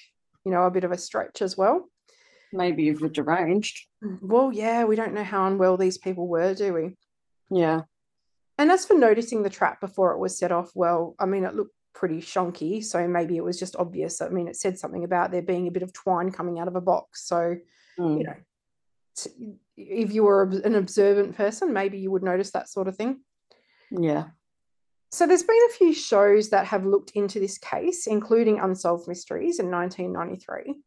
you 0.46 0.52
know, 0.52 0.64
a 0.64 0.72
bit 0.72 0.84
of 0.84 0.92
a 0.92 0.98
stretch 0.98 1.42
as 1.42 1.56
well. 1.56 1.90
Maybe 2.52 2.84
you've 2.84 3.14
deranged. 3.14 3.88
Well, 4.22 4.52
yeah, 4.54 4.86
we 4.86 4.96
don't 4.96 5.14
know 5.14 5.24
how 5.24 5.46
unwell 5.48 5.78
these 5.78 5.98
people 5.98 6.28
were, 6.28 6.54
do 6.54 6.74
we? 6.74 6.96
Yeah. 7.50 7.82
And 8.58 8.72
as 8.72 8.86
for 8.86 8.94
noticing 8.94 9.44
the 9.44 9.50
trap 9.50 9.82
before 9.82 10.13
it 10.13 10.20
was 10.20 10.38
set 10.38 10.52
off, 10.52 10.72
well, 10.76 11.16
I 11.20 11.26
mean, 11.26 11.44
it 11.44 11.56
looked 11.56 11.76
pretty 11.94 12.20
shonky. 12.20 12.84
So 12.84 13.08
maybe 13.08 13.38
it 13.38 13.44
was 13.44 13.60
just 13.60 13.76
obvious. 13.76 14.22
I 14.22 14.30
mean, 14.30 14.48
it 14.48 14.56
said 14.56 14.78
something 14.78 15.04
about 15.04 15.32
there 15.32 15.42
being 15.42 15.68
a 15.68 15.72
bit 15.72 15.84
of 15.84 15.94
twine 15.94 16.32
coming 16.32 16.60
out 16.60 16.68
of 16.68 16.76
a 16.76 16.82
box. 16.82 17.28
So, 17.28 17.56
mm. 18.00 18.18
you 18.18 18.24
know, 18.26 18.36
if 19.78 20.13
you 20.13 20.24
were 20.24 20.44
an 20.44 20.76
observant 20.76 21.36
person, 21.36 21.74
maybe 21.74 21.98
you 22.00 22.12
would 22.12 22.24
notice 22.24 22.52
that 22.52 22.70
sort 22.70 22.88
of 22.88 22.96
thing. 22.96 23.22
Yeah. 23.92 24.26
So 25.12 25.28
there's 25.28 25.44
been 25.44 25.56
a 25.70 25.74
few 25.74 25.94
shows 25.94 26.50
that 26.50 26.66
have 26.68 26.86
looked 26.86 27.12
into 27.12 27.39
this 27.39 27.60
case, 27.60 28.08
including 28.08 28.60
Unsolved 28.60 29.08
Mysteries 29.08 29.60
in 29.60 29.70
1993. 29.70 30.82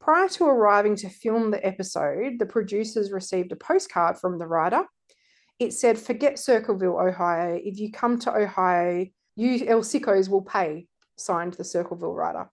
Prior 0.00 0.28
to 0.30 0.46
arriving 0.46 0.96
to 0.96 1.10
film 1.10 1.50
the 1.50 1.64
episode, 1.64 2.38
the 2.38 2.46
producers 2.46 3.12
received 3.12 3.52
a 3.52 3.56
postcard 3.56 4.16
from 4.16 4.38
the 4.38 4.46
writer 4.46 4.84
it 5.60 5.74
said, 5.74 5.98
forget 5.98 6.38
Circleville, 6.38 6.98
Ohio. 6.98 7.60
If 7.62 7.78
you 7.78 7.92
come 7.92 8.18
to 8.20 8.34
Ohio, 8.34 9.06
you 9.36 9.66
El 9.66 9.82
Sickos 9.82 10.28
will 10.28 10.42
pay, 10.42 10.88
signed 11.16 11.54
the 11.54 11.64
Circleville 11.64 12.14
writer. 12.14 12.50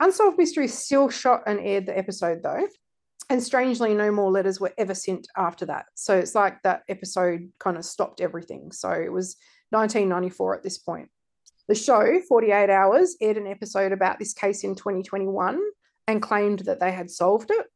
Unsolved 0.00 0.38
Mysteries 0.38 0.76
still 0.76 1.10
shot 1.10 1.42
and 1.46 1.60
aired 1.60 1.86
the 1.86 1.96
episode 1.96 2.42
though. 2.42 2.66
And 3.30 3.42
strangely, 3.42 3.94
no 3.94 4.10
more 4.10 4.30
letters 4.30 4.58
were 4.58 4.72
ever 4.76 4.94
sent 4.94 5.28
after 5.36 5.66
that. 5.66 5.86
So 5.94 6.16
it's 6.16 6.34
like 6.34 6.60
that 6.62 6.82
episode 6.88 7.50
kind 7.58 7.76
of 7.76 7.84
stopped 7.84 8.20
everything. 8.20 8.72
So 8.72 8.90
it 8.90 9.12
was 9.12 9.36
1994 9.70 10.56
at 10.56 10.62
this 10.62 10.78
point. 10.78 11.08
The 11.68 11.74
show, 11.74 12.20
48 12.28 12.68
Hours, 12.68 13.16
aired 13.20 13.36
an 13.36 13.46
episode 13.46 13.92
about 13.92 14.18
this 14.18 14.32
case 14.32 14.64
in 14.64 14.74
2021 14.74 15.60
and 16.08 16.20
claimed 16.20 16.60
that 16.60 16.80
they 16.80 16.90
had 16.90 17.10
solved 17.10 17.50
it. 17.50 17.66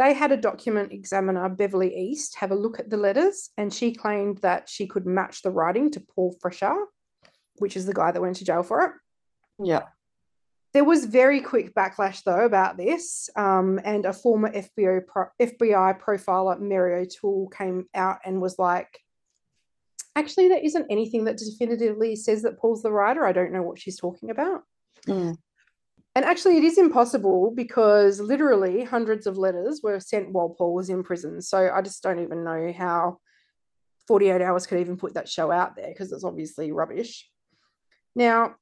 They 0.00 0.14
had 0.14 0.32
a 0.32 0.36
document 0.38 0.92
examiner, 0.92 1.46
Beverly 1.50 1.94
East, 1.94 2.36
have 2.36 2.52
a 2.52 2.54
look 2.54 2.80
at 2.80 2.88
the 2.88 2.96
letters, 2.96 3.50
and 3.58 3.70
she 3.70 3.92
claimed 3.92 4.38
that 4.38 4.66
she 4.66 4.86
could 4.86 5.04
match 5.04 5.42
the 5.42 5.50
writing 5.50 5.90
to 5.90 6.00
Paul 6.00 6.34
Freshour, 6.42 6.86
which 7.58 7.76
is 7.76 7.84
the 7.84 7.92
guy 7.92 8.10
that 8.10 8.22
went 8.22 8.36
to 8.36 8.46
jail 8.46 8.62
for 8.62 8.82
it. 8.86 8.92
Yeah. 9.62 9.82
There 10.72 10.84
was 10.84 11.04
very 11.04 11.42
quick 11.42 11.74
backlash, 11.74 12.22
though, 12.24 12.46
about 12.46 12.78
this. 12.78 13.28
Um, 13.36 13.78
and 13.84 14.06
a 14.06 14.14
former 14.14 14.50
FBI, 14.50 15.06
pro- 15.06 15.28
FBI 15.38 16.00
profiler, 16.00 16.58
Mary 16.58 17.02
O'Toole, 17.02 17.50
came 17.50 17.86
out 17.94 18.20
and 18.24 18.40
was 18.40 18.58
like, 18.58 19.00
actually, 20.16 20.48
there 20.48 20.64
isn't 20.64 20.86
anything 20.88 21.24
that 21.24 21.36
definitively 21.36 22.16
says 22.16 22.40
that 22.42 22.58
Paul's 22.58 22.82
the 22.82 22.90
writer. 22.90 23.26
I 23.26 23.32
don't 23.32 23.52
know 23.52 23.62
what 23.62 23.78
she's 23.78 24.00
talking 24.00 24.30
about. 24.30 24.62
Mm. 25.06 25.36
And 26.20 26.28
actually, 26.28 26.58
it 26.58 26.64
is 26.64 26.76
impossible 26.76 27.50
because 27.50 28.20
literally 28.20 28.84
hundreds 28.84 29.26
of 29.26 29.38
letters 29.38 29.80
were 29.82 29.98
sent 30.00 30.30
while 30.30 30.50
Paul 30.50 30.74
was 30.74 30.90
in 30.90 31.02
prison. 31.02 31.40
So 31.40 31.70
I 31.74 31.80
just 31.80 32.02
don't 32.02 32.18
even 32.18 32.44
know 32.44 32.74
how 32.76 33.20
48 34.06 34.42
Hours 34.42 34.66
could 34.66 34.80
even 34.80 34.98
put 34.98 35.14
that 35.14 35.30
show 35.30 35.50
out 35.50 35.76
there 35.76 35.88
because 35.88 36.12
it's 36.12 36.22
obviously 36.22 36.72
rubbish. 36.72 37.26
Now, 38.14 38.56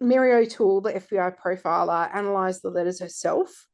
Mary 0.00 0.34
O'Toole, 0.34 0.80
the 0.80 0.94
FBI 0.94 1.36
profiler, 1.38 2.10
analysed 2.12 2.62
the 2.62 2.70
letters 2.70 2.98
herself 2.98 3.68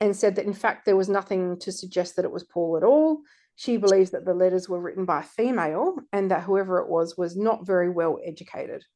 and 0.00 0.16
said 0.16 0.36
that 0.36 0.46
in 0.46 0.54
fact 0.54 0.86
there 0.86 0.96
was 0.96 1.10
nothing 1.10 1.58
to 1.58 1.70
suggest 1.70 2.16
that 2.16 2.24
it 2.24 2.32
was 2.32 2.44
Paul 2.44 2.78
at 2.78 2.82
all. 2.82 3.18
She 3.56 3.76
believes 3.76 4.12
that 4.12 4.24
the 4.24 4.32
letters 4.32 4.70
were 4.70 4.80
written 4.80 5.04
by 5.04 5.20
a 5.20 5.24
female 5.24 5.96
and 6.14 6.30
that 6.30 6.44
whoever 6.44 6.78
it 6.78 6.88
was 6.88 7.14
was 7.14 7.36
not 7.36 7.66
very 7.66 7.90
well 7.90 8.18
educated. 8.24 8.86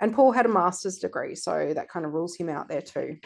And 0.00 0.14
Paul 0.14 0.32
had 0.32 0.46
a 0.46 0.50
master's 0.50 0.98
degree, 0.98 1.34
so 1.34 1.72
that 1.74 1.88
kind 1.88 2.04
of 2.04 2.12
rules 2.12 2.36
him 2.36 2.48
out 2.48 2.68
there 2.68 2.82
too. 2.82 3.18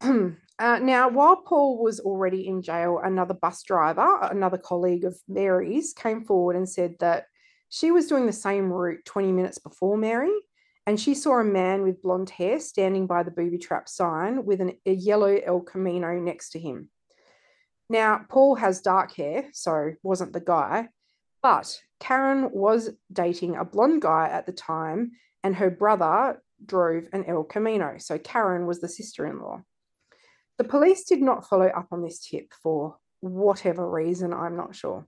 uh, 0.58 0.78
now, 0.78 1.08
while 1.08 1.36
Paul 1.36 1.82
was 1.82 2.00
already 2.00 2.46
in 2.46 2.62
jail, 2.62 3.00
another 3.02 3.34
bus 3.34 3.62
driver, 3.62 4.18
another 4.22 4.58
colleague 4.58 5.04
of 5.04 5.18
Mary's, 5.26 5.92
came 5.94 6.24
forward 6.24 6.56
and 6.56 6.68
said 6.68 6.96
that 7.00 7.26
she 7.70 7.90
was 7.90 8.06
doing 8.06 8.26
the 8.26 8.32
same 8.32 8.70
route 8.70 9.04
20 9.06 9.32
minutes 9.32 9.58
before 9.58 9.96
Mary 9.96 10.32
and 10.86 11.00
she 11.00 11.14
saw 11.14 11.40
a 11.40 11.44
man 11.44 11.82
with 11.82 12.00
blonde 12.00 12.30
hair 12.30 12.60
standing 12.60 13.06
by 13.06 13.24
the 13.24 13.30
booby 13.30 13.58
trap 13.58 13.88
sign 13.88 14.44
with 14.44 14.60
an, 14.60 14.74
a 14.86 14.92
yellow 14.92 15.36
El 15.44 15.60
Camino 15.60 16.18
next 16.18 16.50
to 16.50 16.60
him. 16.60 16.88
Now, 17.90 18.24
Paul 18.28 18.54
has 18.54 18.80
dark 18.80 19.14
hair, 19.14 19.48
so 19.52 19.92
wasn't 20.02 20.32
the 20.32 20.40
guy, 20.40 20.88
but 21.46 21.80
Karen 22.00 22.50
was 22.50 22.90
dating 23.12 23.54
a 23.54 23.64
blonde 23.64 24.02
guy 24.02 24.28
at 24.28 24.46
the 24.46 24.52
time, 24.52 25.12
and 25.44 25.54
her 25.54 25.70
brother 25.70 26.42
drove 26.64 27.06
an 27.12 27.24
El 27.24 27.44
Camino. 27.44 27.98
So 27.98 28.18
Karen 28.18 28.66
was 28.66 28.80
the 28.80 28.88
sister 28.88 29.24
in 29.24 29.38
law. 29.38 29.62
The 30.58 30.64
police 30.64 31.04
did 31.04 31.22
not 31.22 31.48
follow 31.48 31.68
up 31.68 31.86
on 31.92 32.02
this 32.02 32.18
tip 32.18 32.52
for 32.60 32.96
whatever 33.20 33.88
reason, 33.88 34.32
I'm 34.32 34.56
not 34.56 34.74
sure. 34.74 35.06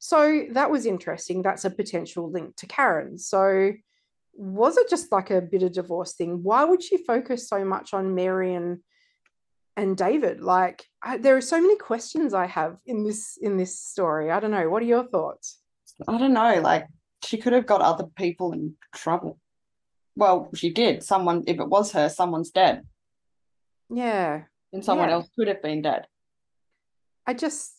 So 0.00 0.46
that 0.50 0.72
was 0.72 0.84
interesting. 0.84 1.42
That's 1.42 1.64
a 1.64 1.70
potential 1.70 2.28
link 2.28 2.56
to 2.56 2.66
Karen. 2.66 3.18
So 3.18 3.74
was 4.34 4.78
it 4.78 4.90
just 4.90 5.12
like 5.12 5.30
a 5.30 5.40
bit 5.40 5.62
of 5.62 5.74
divorce 5.74 6.14
thing? 6.14 6.42
Why 6.42 6.64
would 6.64 6.82
she 6.82 6.96
focus 6.96 7.48
so 7.48 7.64
much 7.64 7.94
on 7.94 8.16
Mary 8.16 8.56
and 9.78 9.96
David? 9.96 10.40
Like 10.40 10.84
I, 11.02 11.16
there 11.16 11.36
are 11.36 11.40
so 11.40 11.60
many 11.60 11.76
questions 11.76 12.34
I 12.34 12.46
have 12.46 12.76
in 12.84 13.04
this 13.04 13.38
in 13.40 13.56
this 13.56 13.78
story. 13.80 14.30
I 14.30 14.40
don't 14.40 14.50
know. 14.50 14.68
What 14.68 14.82
are 14.82 14.86
your 14.86 15.04
thoughts? 15.06 15.58
I 16.06 16.18
don't 16.18 16.34
know. 16.34 16.60
Like 16.60 16.86
she 17.24 17.38
could 17.38 17.52
have 17.52 17.66
got 17.66 17.80
other 17.80 18.04
people 18.16 18.52
in 18.52 18.74
trouble. 18.94 19.38
Well, 20.16 20.50
she 20.54 20.70
did. 20.70 21.02
Someone, 21.04 21.44
if 21.46 21.60
it 21.60 21.68
was 21.68 21.92
her, 21.92 22.08
someone's 22.08 22.50
dead. 22.50 22.82
Yeah. 23.88 24.42
And 24.72 24.84
someone 24.84 25.08
Yeah. 25.08 25.14
else 25.14 25.28
could 25.36 25.48
have 25.48 25.62
been 25.62 25.80
dead. 25.82 26.06
I 27.26 27.34
just 27.34 27.72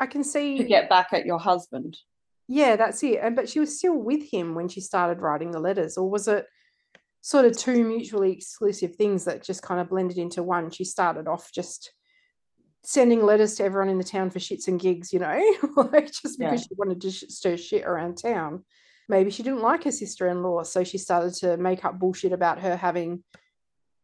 I 0.00 0.06
can 0.06 0.24
see 0.24 0.58
To 0.58 0.64
get 0.64 0.88
back 0.88 1.08
at 1.12 1.26
your 1.26 1.38
husband. 1.38 1.96
Yeah, 2.48 2.76
that's 2.76 3.02
it. 3.02 3.18
And 3.22 3.36
but 3.36 3.48
she 3.48 3.60
was 3.60 3.78
still 3.78 3.96
with 3.96 4.24
him 4.30 4.54
when 4.54 4.68
she 4.68 4.80
started 4.80 5.20
writing 5.20 5.50
the 5.52 5.60
letters, 5.60 5.96
or 5.96 6.08
was 6.10 6.26
it 6.28 6.46
sort 7.28 7.44
of 7.44 7.54
two 7.54 7.84
mutually 7.84 8.32
exclusive 8.32 8.96
things 8.96 9.26
that 9.26 9.42
just 9.44 9.60
kind 9.62 9.82
of 9.82 9.90
blended 9.90 10.16
into 10.16 10.42
one? 10.42 10.70
She 10.70 10.84
started 10.84 11.28
off 11.28 11.52
just 11.52 11.92
sending 12.82 13.22
letters 13.22 13.56
to 13.56 13.64
everyone 13.64 13.90
in 13.90 13.98
the 13.98 14.04
town 14.04 14.30
for 14.30 14.38
shits 14.38 14.66
and 14.66 14.80
gigs, 14.80 15.12
you 15.12 15.18
know, 15.18 15.38
like 15.76 16.06
just 16.10 16.38
because 16.38 16.60
Yeah. 16.60 16.66
she 16.66 16.74
wanted 16.78 17.02
to 17.02 17.10
sh- 17.10 17.24
stir 17.28 17.58
shit 17.58 17.84
around 17.84 18.16
town. 18.16 18.64
Maybe 19.10 19.30
she 19.30 19.42
didn't 19.42 19.60
like 19.60 19.84
her 19.84 19.92
sister-in-law, 19.92 20.62
so 20.62 20.84
she 20.84 20.96
started 20.96 21.34
to 21.40 21.58
make 21.58 21.84
up 21.84 21.98
bullshit 21.98 22.32
about 22.32 22.60
her 22.60 22.76
having 22.76 23.22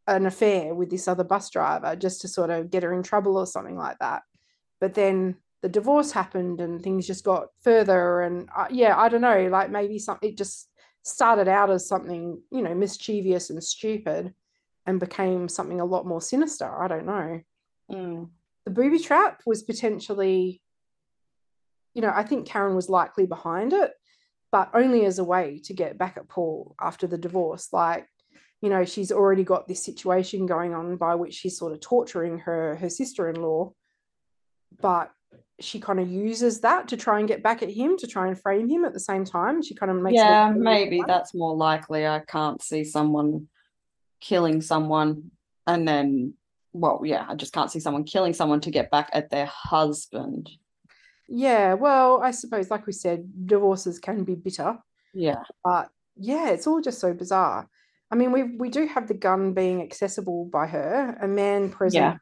an 0.07 0.27
affair 0.27 0.75
with 0.75 0.91
this 0.91 1.09
other 1.09 1.25
bus 1.25 1.49
driver 1.49 1.97
just 1.97 2.21
to 2.21 2.29
sort 2.29 2.51
of 2.51 2.71
get 2.71 2.83
her 2.83 2.93
in 2.93 3.03
trouble 3.03 3.39
or 3.39 3.47
something 3.47 3.79
like 3.79 3.99
that. 4.01 4.23
But 4.83 4.93
then 4.93 5.37
the 5.63 5.69
divorce 5.71 6.13
happened 6.13 6.61
and 6.61 6.83
things 6.83 7.07
just 7.07 7.25
got 7.25 7.47
further 7.63 8.21
and 8.21 8.51
uh, 8.55 8.67
yeah 8.71 8.99
i 8.99 9.09
don't 9.09 9.23
know 9.23 9.49
like 9.49 9.71
maybe 9.71 9.99
something 9.99 10.37
just 10.37 10.69
started 11.05 11.49
out 11.49 11.71
as 11.71 11.87
something 11.87 12.41
you 12.51 12.63
know 12.63 12.75
mischievous 12.75 13.51
and 13.51 13.63
stupid 13.63 14.35
and 14.87 14.99
became 14.99 15.49
something 15.49 15.81
a 15.81 15.85
lot 15.85 16.07
more 16.07 16.21
sinister 16.21 16.83
i 16.83 16.89
don't 16.89 17.07
know 17.07 17.41
Mm. 17.91 18.31
the 18.65 18.71
booby 18.71 18.99
trap 18.99 19.43
was 19.45 19.63
potentially 19.63 20.63
you 21.93 22.01
know 22.01 22.11
i 22.15 22.23
think 22.23 22.47
karen 22.47 22.75
was 22.75 22.89
likely 22.89 23.27
behind 23.27 23.75
it 23.75 23.93
but 24.51 24.71
only 24.73 25.05
as 25.05 25.19
a 25.19 25.25
way 25.25 25.61
to 25.65 25.75
get 25.75 25.99
back 25.99 26.17
at 26.17 26.27
paul 26.27 26.75
after 26.81 27.07
the 27.07 27.19
divorce 27.19 27.75
like 27.75 28.09
you 28.63 28.71
know 28.71 28.87
she's 28.87 29.13
already 29.13 29.45
got 29.45 29.69
this 29.69 29.85
situation 29.85 30.47
going 30.47 30.73
on 30.73 30.97
by 30.97 31.15
which 31.15 31.35
she's 31.35 31.59
sort 31.59 31.75
of 31.75 31.81
torturing 31.81 32.39
her 32.39 32.77
her 32.77 32.89
sister-in-law 32.89 33.71
but 34.81 35.11
she 35.61 35.79
kind 35.81 36.01
of 36.01 36.11
uses 36.11 36.61
that 36.61 36.89
to 36.89 36.97
try 36.97 37.19
and 37.21 37.29
get 37.29 37.43
back 37.43 37.63
at 37.63 37.71
him 37.71 37.97
to 37.99 38.07
try 38.07 38.27
and 38.27 38.39
frame 38.41 38.69
him 38.69 38.85
at 38.85 38.93
the 38.93 39.01
same 39.01 39.25
time 39.25 39.63
she 39.63 39.75
kind 39.75 39.91
of 39.93 40.03
makes 40.03 40.17
Yeah, 40.17 40.53
maybe 40.57 41.03
that's 41.07 41.33
more 41.35 41.55
likely. 41.55 42.07
I 42.07 42.21
can't 42.21 42.61
see 42.61 42.83
someone 42.85 43.49
killing 44.21 44.61
someone 44.61 45.31
and 45.67 45.87
then, 45.87 46.35
well, 46.73 47.03
yeah, 47.05 47.25
I 47.29 47.35
just 47.37 47.53
can't 47.53 47.71
see 47.71 47.79
someone 47.81 48.05
killing 48.05 48.33
someone 48.35 48.61
to 48.63 48.71
get 48.71 48.91
back 48.91 49.11
at 49.13 49.31
their 49.31 49.47
husband. 49.47 50.51
yeah 51.29 51.73
well 51.75 52.21
i 52.23 52.31
suppose 52.31 52.71
like 52.71 52.87
we 52.87 52.93
said 52.93 53.25
divorces 53.47 53.99
can 53.99 54.25
be 54.25 54.35
bitter 54.35 54.77
Yeah. 55.15 55.43
but 55.65 55.89
yeah 56.17 56.51
it's 56.51 56.67
all 56.67 56.83
just 56.83 57.01
so 57.01 57.15
bizarre 57.15 57.67
i 58.11 58.15
mean 58.15 58.31
we 58.31 58.43
we 58.63 58.69
do 58.69 58.87
have 58.87 59.09
the 59.09 59.15
gun 59.27 59.55
being 59.55 59.81
accessible 59.83 60.45
by 60.53 60.67
her 60.67 61.17
a 61.23 61.27
man 61.27 61.71
present 61.71 62.05
Yeah. 62.05 62.17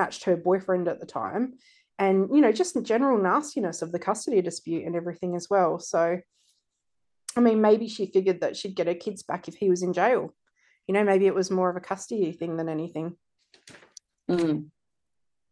matched 0.00 0.24
her 0.24 0.36
boyfriend 0.36 0.88
at 0.88 0.98
the 0.98 1.06
time 1.06 1.54
and 1.98 2.28
you 2.32 2.40
know 2.40 2.52
just 2.52 2.74
the 2.74 2.82
general 2.82 3.18
nastiness 3.18 3.82
of 3.82 3.92
the 3.92 3.98
custody 3.98 4.40
dispute 4.40 4.84
and 4.84 4.96
everything 4.96 5.34
as 5.34 5.48
well. 5.50 5.78
So 5.78 6.20
i 7.36 7.40
mean 7.40 7.60
maybe 7.60 7.88
she 7.88 8.06
figured 8.06 8.40
that 8.40 8.56
she'd 8.56 8.74
get 8.74 8.86
her 8.86 8.94
kids 8.94 9.22
back 9.22 9.48
if 9.48 9.54
he 9.54 9.70
was 9.70 9.82
in 9.82 9.92
jail. 9.92 10.34
You 10.86 10.94
know 10.94 11.04
maybe 11.04 11.26
it 11.26 11.34
was 11.34 11.50
more 11.50 11.70
of 11.70 11.76
a 11.76 11.80
custody 11.80 12.32
thing 12.32 12.56
than 12.56 12.68
anything. 12.68 13.16
Mm. 14.30 14.66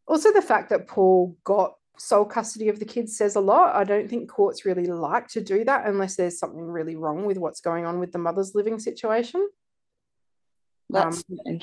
also 0.06 0.32
the 0.34 0.42
fact 0.42 0.68
that 0.68 0.86
paul 0.86 1.34
got 1.44 1.76
sole 1.98 2.26
custody 2.26 2.68
of 2.68 2.78
the 2.78 2.84
kids 2.84 3.16
says 3.16 3.36
a 3.36 3.40
lot. 3.40 3.74
I 3.74 3.84
don't 3.84 4.06
think 4.06 4.28
courts 4.28 4.66
really 4.66 4.86
like 4.86 5.28
to 5.28 5.40
do 5.40 5.64
that 5.64 5.86
unless 5.86 6.14
there's 6.14 6.38
something 6.38 6.60
really 6.60 6.94
wrong 6.94 7.24
with 7.24 7.38
what's 7.38 7.62
going 7.62 7.86
on 7.86 8.00
with 8.00 8.12
the 8.12 8.18
mother's 8.18 8.54
living 8.54 8.78
situation. 8.78 9.48
That's 10.90 11.24
Um, 11.48 11.58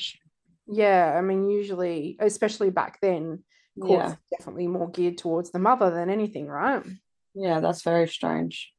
yeah 0.68 1.14
i 1.18 1.22
mean 1.22 1.50
usually 1.50 2.16
especially 2.20 2.70
back 2.70 3.00
then 3.02 3.44
courts 3.80 4.12
Yeah. 4.12 4.38
definitely 4.38 4.68
more 4.68 4.90
geared 4.90 5.18
towards 5.18 5.52
the 5.52 5.60
mother 5.60 5.90
than 5.92 6.10
anything 6.10 6.48
right 6.48 6.84
Yeah, 7.34 7.60
that's 7.60 7.82
very 7.84 8.08
strange. 8.08 8.72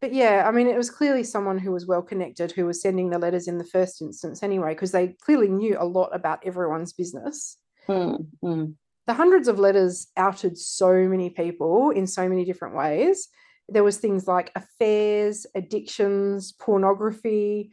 but 0.00 0.12
yeah 0.12 0.44
i 0.46 0.50
mean 0.50 0.66
it 0.66 0.76
was 0.76 0.90
clearly 0.90 1.24
someone 1.24 1.58
who 1.58 1.72
was 1.72 1.86
well 1.86 2.02
connected 2.02 2.52
who 2.52 2.66
was 2.66 2.80
sending 2.82 3.10
the 3.10 3.18
letters 3.18 3.48
in 3.48 3.58
the 3.58 3.64
first 3.64 4.00
instance 4.02 4.42
anyway 4.42 4.72
because 4.74 4.92
they 4.92 5.08
clearly 5.24 5.48
knew 5.48 5.76
a 5.78 5.84
lot 5.84 6.10
about 6.14 6.44
everyone's 6.44 6.92
business 6.92 7.56
Mm, 7.88 8.26
mm. 8.44 8.74
the 9.06 9.14
hundreds 9.14 9.48
of 9.48 9.58
letters 9.58 10.08
outed 10.16 10.56
so 10.58 10.92
many 11.08 11.30
people 11.30 11.90
in 11.90 12.06
so 12.06 12.28
many 12.28 12.44
different 12.44 12.76
ways. 12.76 13.28
There 13.68 13.82
was 13.82 13.96
things 13.96 14.28
like 14.28 14.52
affairs, 14.54 15.46
addictions, 15.54 16.52
pornography. 16.52 17.72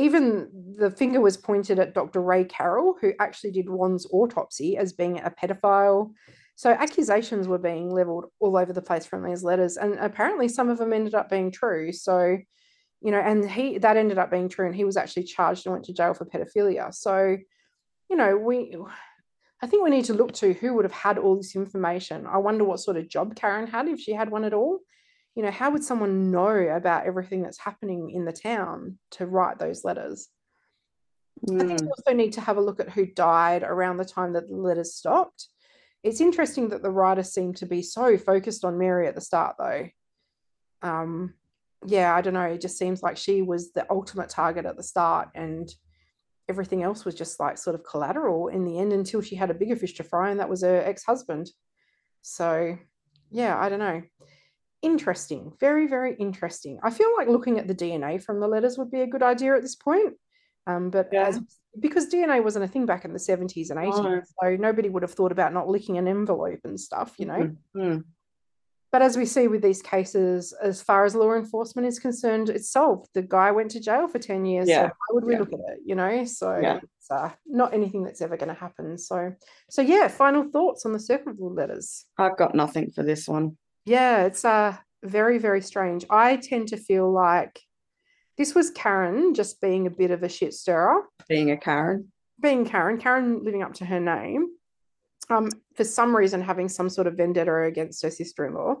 Even 0.00 0.74
the 0.78 0.90
finger 0.90 1.20
was 1.20 1.36
pointed 1.36 1.78
at 1.78 1.94
Dr. 1.94 2.22
Ray 2.22 2.44
Carroll, 2.44 2.96
who 3.00 3.12
actually 3.20 3.50
did 3.50 3.68
Ron's 3.68 4.06
autopsy 4.12 4.76
as 4.76 4.92
being 4.92 5.20
a 5.20 5.30
pedophile. 5.30 6.12
So 6.56 6.70
accusations 6.70 7.48
were 7.48 7.58
being 7.58 7.90
leveled 7.90 8.26
all 8.38 8.56
over 8.56 8.72
the 8.72 8.82
place 8.82 9.06
from 9.06 9.22
these 9.24 9.44
letters, 9.44 9.76
and 9.76 9.94
apparently 9.98 10.48
some 10.48 10.68
of 10.68 10.78
them 10.78 10.92
ended 10.92 11.14
up 11.14 11.30
being 11.30 11.50
true. 11.50 11.92
So, 11.92 12.38
you 13.00 13.10
know, 13.10 13.20
and 13.20 13.48
he 13.48 13.78
that 13.78 13.96
ended 13.96 14.18
up 14.18 14.30
being 14.30 14.48
true, 14.48 14.66
and 14.66 14.74
he 14.74 14.84
was 14.84 14.96
actually 14.96 15.24
charged 15.24 15.66
and 15.66 15.72
went 15.72 15.84
to 15.86 15.94
jail 15.94 16.14
for 16.14 16.26
pedophilia. 16.26 16.94
So, 16.94 17.36
you 18.08 18.16
know, 18.16 18.36
we 18.36 18.76
I 19.62 19.66
think 19.66 19.84
we 19.84 19.90
need 19.90 20.06
to 20.06 20.14
look 20.14 20.32
to 20.34 20.54
who 20.54 20.74
would 20.74 20.84
have 20.84 20.92
had 20.92 21.18
all 21.18 21.36
this 21.36 21.54
information. 21.54 22.26
I 22.26 22.38
wonder 22.38 22.64
what 22.64 22.80
sort 22.80 22.96
of 22.96 23.08
job 23.08 23.36
Karen 23.36 23.66
had 23.66 23.88
if 23.88 24.00
she 24.00 24.12
had 24.12 24.30
one 24.30 24.44
at 24.44 24.54
all. 24.54 24.80
You 25.34 25.42
know, 25.44 25.50
how 25.50 25.70
would 25.70 25.84
someone 25.84 26.30
know 26.30 26.48
about 26.48 27.06
everything 27.06 27.42
that's 27.42 27.58
happening 27.58 28.10
in 28.10 28.24
the 28.24 28.32
town 28.32 28.98
to 29.12 29.26
write 29.26 29.58
those 29.58 29.84
letters? 29.84 30.28
I 31.44 31.46
think 31.46 31.70
Mm. 31.70 31.82
we 31.82 31.88
also 31.88 32.12
need 32.12 32.34
to 32.34 32.40
have 32.40 32.58
a 32.58 32.60
look 32.60 32.80
at 32.80 32.90
who 32.90 33.06
died 33.06 33.62
around 33.62 33.96
the 33.96 34.04
time 34.04 34.34
that 34.34 34.48
the 34.48 34.56
letters 34.56 34.94
stopped. 34.94 35.48
It's 36.02 36.20
interesting 36.20 36.68
that 36.70 36.82
the 36.82 36.90
writer 36.90 37.22
seemed 37.22 37.56
to 37.58 37.66
be 37.66 37.82
so 37.82 38.18
focused 38.18 38.64
on 38.64 38.78
Mary 38.78 39.06
at 39.06 39.14
the 39.14 39.20
start, 39.20 39.56
though. 39.58 39.88
Um, 40.82 41.34
yeah, 41.86 42.14
I 42.14 42.20
don't 42.20 42.34
know. 42.34 42.42
It 42.42 42.60
just 42.60 42.76
seems 42.76 43.02
like 43.02 43.16
she 43.16 43.40
was 43.42 43.72
the 43.72 43.86
ultimate 43.90 44.28
target 44.28 44.66
at 44.66 44.76
the 44.76 44.82
start, 44.82 45.30
and 45.34 45.72
everything 46.48 46.82
else 46.82 47.04
was 47.04 47.14
just 47.14 47.38
like 47.38 47.56
sort 47.56 47.74
of 47.74 47.84
collateral 47.84 48.48
in 48.48 48.64
the 48.64 48.78
end 48.78 48.92
until 48.92 49.22
she 49.22 49.36
had 49.36 49.50
a 49.50 49.54
bigger 49.54 49.76
fish 49.76 49.94
to 49.94 50.02
fry, 50.02 50.30
and 50.30 50.40
that 50.40 50.50
was 50.50 50.62
her 50.62 50.82
ex 50.82 51.04
husband. 51.04 51.50
So, 52.22 52.76
yeah, 53.30 53.58
I 53.58 53.68
don't 53.68 53.78
know. 53.78 54.02
Interesting. 54.82 55.52
Very, 55.60 55.86
very 55.86 56.14
interesting. 56.14 56.78
I 56.82 56.90
feel 56.90 57.08
like 57.16 57.28
looking 57.28 57.58
at 57.58 57.66
the 57.68 57.74
DNA 57.74 58.22
from 58.22 58.40
the 58.40 58.48
letters 58.48 58.78
would 58.78 58.90
be 58.90 59.02
a 59.02 59.06
good 59.06 59.22
idea 59.22 59.54
at 59.54 59.62
this 59.62 59.76
point. 59.76 60.14
Um, 60.66 60.90
but 60.90 61.08
Yeah. 61.12 61.26
as 61.28 61.40
because 61.78 62.08
DNA 62.08 62.42
wasn't 62.42 62.64
a 62.64 62.68
thing 62.68 62.84
back 62.84 63.04
in 63.04 63.12
the 63.12 63.18
70s 63.18 63.70
and 63.70 63.78
80s, 63.78 64.02
No. 64.02 64.20
so 64.42 64.56
nobody 64.56 64.88
would 64.88 65.02
have 65.02 65.12
thought 65.12 65.30
about 65.32 65.52
not 65.52 65.68
licking 65.68 65.98
an 65.98 66.08
envelope 66.08 66.60
and 66.64 66.80
stuff, 66.80 67.14
you 67.18 67.26
know. 67.26 67.38
Mm, 67.38 67.56
mm. 67.76 68.04
But 68.92 69.02
as 69.02 69.16
we 69.16 69.24
see 69.24 69.46
with 69.46 69.62
these 69.62 69.82
cases, 69.82 70.52
as 70.52 70.82
far 70.82 71.04
as 71.04 71.14
law 71.14 71.34
enforcement 71.34 71.86
is 71.86 72.00
concerned, 72.00 72.48
it's 72.48 72.68
solved. 72.72 73.08
The 73.14 73.22
guy 73.22 73.52
went 73.52 73.70
to 73.72 73.80
jail 73.80 74.08
for 74.08 74.18
10 74.18 74.44
years. 74.44 74.66
So 74.66 74.72
Yeah, 74.72 74.86
why 74.88 75.12
would 75.12 75.24
we 75.24 75.34
yeah. 75.34 75.38
look 75.38 75.52
at 75.52 75.60
it? 75.60 75.80
You 75.84 75.94
know, 75.94 76.24
so 76.24 76.58
Yeah. 76.58 76.80
it's 76.82 77.10
uh, 77.10 77.30
not 77.46 77.72
anything 77.72 78.02
that's 78.02 78.20
ever 78.20 78.36
going 78.36 78.48
to 78.48 78.54
happen. 78.60 78.98
So, 78.98 79.32
so 79.68 79.80
yeah, 79.82 80.08
final 80.08 80.42
thoughts 80.50 80.84
on 80.86 80.92
the 80.92 80.98
Circleville 80.98 81.54
letters. 81.54 82.06
I've 82.18 82.36
got 82.36 82.54
nothing 82.54 82.90
for 82.90 83.04
this 83.04 83.28
one. 83.28 83.56
Yeah, 83.84 84.24
it's 84.24 84.44
uh 84.44 84.76
very, 85.02 85.38
very 85.38 85.62
strange. 85.62 86.04
I 86.10 86.36
tend 86.36 86.68
to 86.68 86.76
feel 86.76 87.10
like 87.10 87.60
this 88.36 88.54
was 88.54 88.70
Karen 88.70 89.34
just 89.34 89.60
being 89.60 89.86
a 89.86 89.90
bit 89.90 90.10
of 90.10 90.22
a 90.22 90.28
shit 90.28 90.54
stirrer, 90.54 91.04
Being 91.28 91.50
a 91.50 91.56
Karen. 91.56 92.12
being 92.40 92.64
Karen, 92.64 92.98
Karen 92.98 93.42
living 93.44 93.62
up 93.62 93.74
to 93.74 93.84
her 93.84 94.00
name. 94.00 94.48
Um, 95.28 95.50
for 95.76 95.84
some 95.84 96.16
reason 96.16 96.40
having 96.42 96.68
some 96.68 96.88
sort 96.88 97.06
of 97.06 97.14
vendetta 97.16 97.62
against 97.62 98.02
her 98.02 98.10
sister-in-law. 98.10 98.76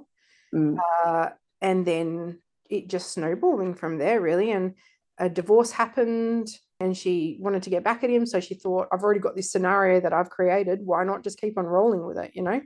Mm. 0.54 0.78
uh, 1.04 1.28
and 1.60 1.86
then 1.86 2.40
it 2.68 2.88
just 2.88 3.12
snowballing 3.12 3.74
from 3.74 3.98
there, 3.98 4.20
really. 4.20 4.50
And 4.50 4.74
a 5.18 5.28
divorce 5.28 5.70
happened 5.70 6.48
and 6.80 6.96
she 6.96 7.36
wanted 7.40 7.62
to 7.64 7.70
get 7.70 7.84
back 7.84 8.02
at 8.02 8.10
him. 8.10 8.26
So 8.26 8.40
she 8.40 8.54
thought, 8.54 8.88
I've 8.90 9.02
already 9.02 9.20
got 9.20 9.36
this 9.36 9.52
scenario 9.52 10.00
that 10.00 10.12
I've 10.12 10.30
created. 10.30 10.80
Why 10.84 11.04
not 11.04 11.22
just 11.22 11.40
keep 11.40 11.56
on 11.56 11.66
rolling 11.66 12.04
with 12.04 12.18
it, 12.18 12.32
you 12.34 12.42
know? 12.42 12.60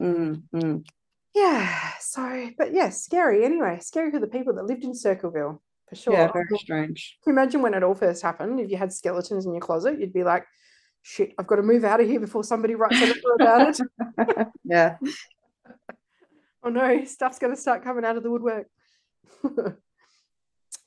Mm-hmm. 0.00 0.76
Yeah. 1.34 1.90
So, 2.00 2.50
but 2.56 2.72
yeah, 2.72 2.90
scary 2.90 3.44
anyway. 3.44 3.78
Scary 3.80 4.10
for 4.10 4.20
the 4.20 4.26
people 4.26 4.54
that 4.54 4.66
lived 4.66 4.84
in 4.84 4.94
Circleville 4.94 5.60
for 5.88 5.96
sure. 5.96 6.12
Yeah, 6.14 6.32
very 6.32 6.46
strange. 6.56 7.18
Can 7.22 7.32
you 7.32 7.38
imagine 7.38 7.62
when 7.62 7.74
it 7.74 7.82
all 7.82 7.94
first 7.94 8.22
happened? 8.22 8.60
If 8.60 8.70
you 8.70 8.76
had 8.76 8.92
skeletons 8.92 9.46
in 9.46 9.52
your 9.52 9.60
closet, 9.60 10.00
you'd 10.00 10.12
be 10.12 10.24
like, 10.24 10.44
shit, 11.02 11.32
I've 11.38 11.46
got 11.46 11.56
to 11.56 11.62
move 11.62 11.84
out 11.84 12.00
of 12.00 12.06
here 12.08 12.20
before 12.20 12.44
somebody 12.44 12.74
writes 12.74 13.00
a 13.00 13.06
letter 13.06 13.34
about 13.38 13.80
it. 13.80 14.48
yeah. 14.64 14.96
oh 16.62 16.70
no, 16.70 17.04
stuff's 17.04 17.38
going 17.38 17.54
to 17.54 17.60
start 17.60 17.84
coming 17.84 18.04
out 18.04 18.16
of 18.16 18.22
the 18.22 18.30
woodwork. 18.30 18.66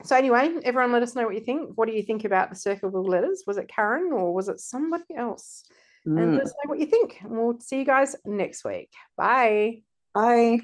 so 0.04 0.16
anyway, 0.16 0.54
everyone 0.64 0.92
let 0.92 1.04
us 1.04 1.16
know 1.16 1.26
what 1.26 1.36
you 1.36 1.42
think. 1.42 1.72
What 1.76 1.88
do 1.88 1.94
you 1.94 2.04
think 2.04 2.26
about 2.26 2.50
the 2.50 2.56
Circleville 2.56 3.06
letters? 3.06 3.44
Was 3.46 3.58
it 3.58 3.68
Karen 3.68 4.12
or 4.12 4.34
was 4.34 4.50
it 4.50 4.60
somebody 4.60 5.16
else? 5.16 5.64
Mm. 6.08 6.22
And 6.22 6.34
let 6.36 6.44
us 6.46 6.54
know 6.64 6.70
what 6.70 6.80
you 6.80 6.88
think. 6.88 7.20
And 7.22 7.32
we'll 7.38 7.60
see 7.60 7.80
you 7.80 7.86
guys 7.86 8.16
next 8.26 8.66
week. 8.66 8.92
Bye. 9.16 9.84
Bye. 10.18 10.60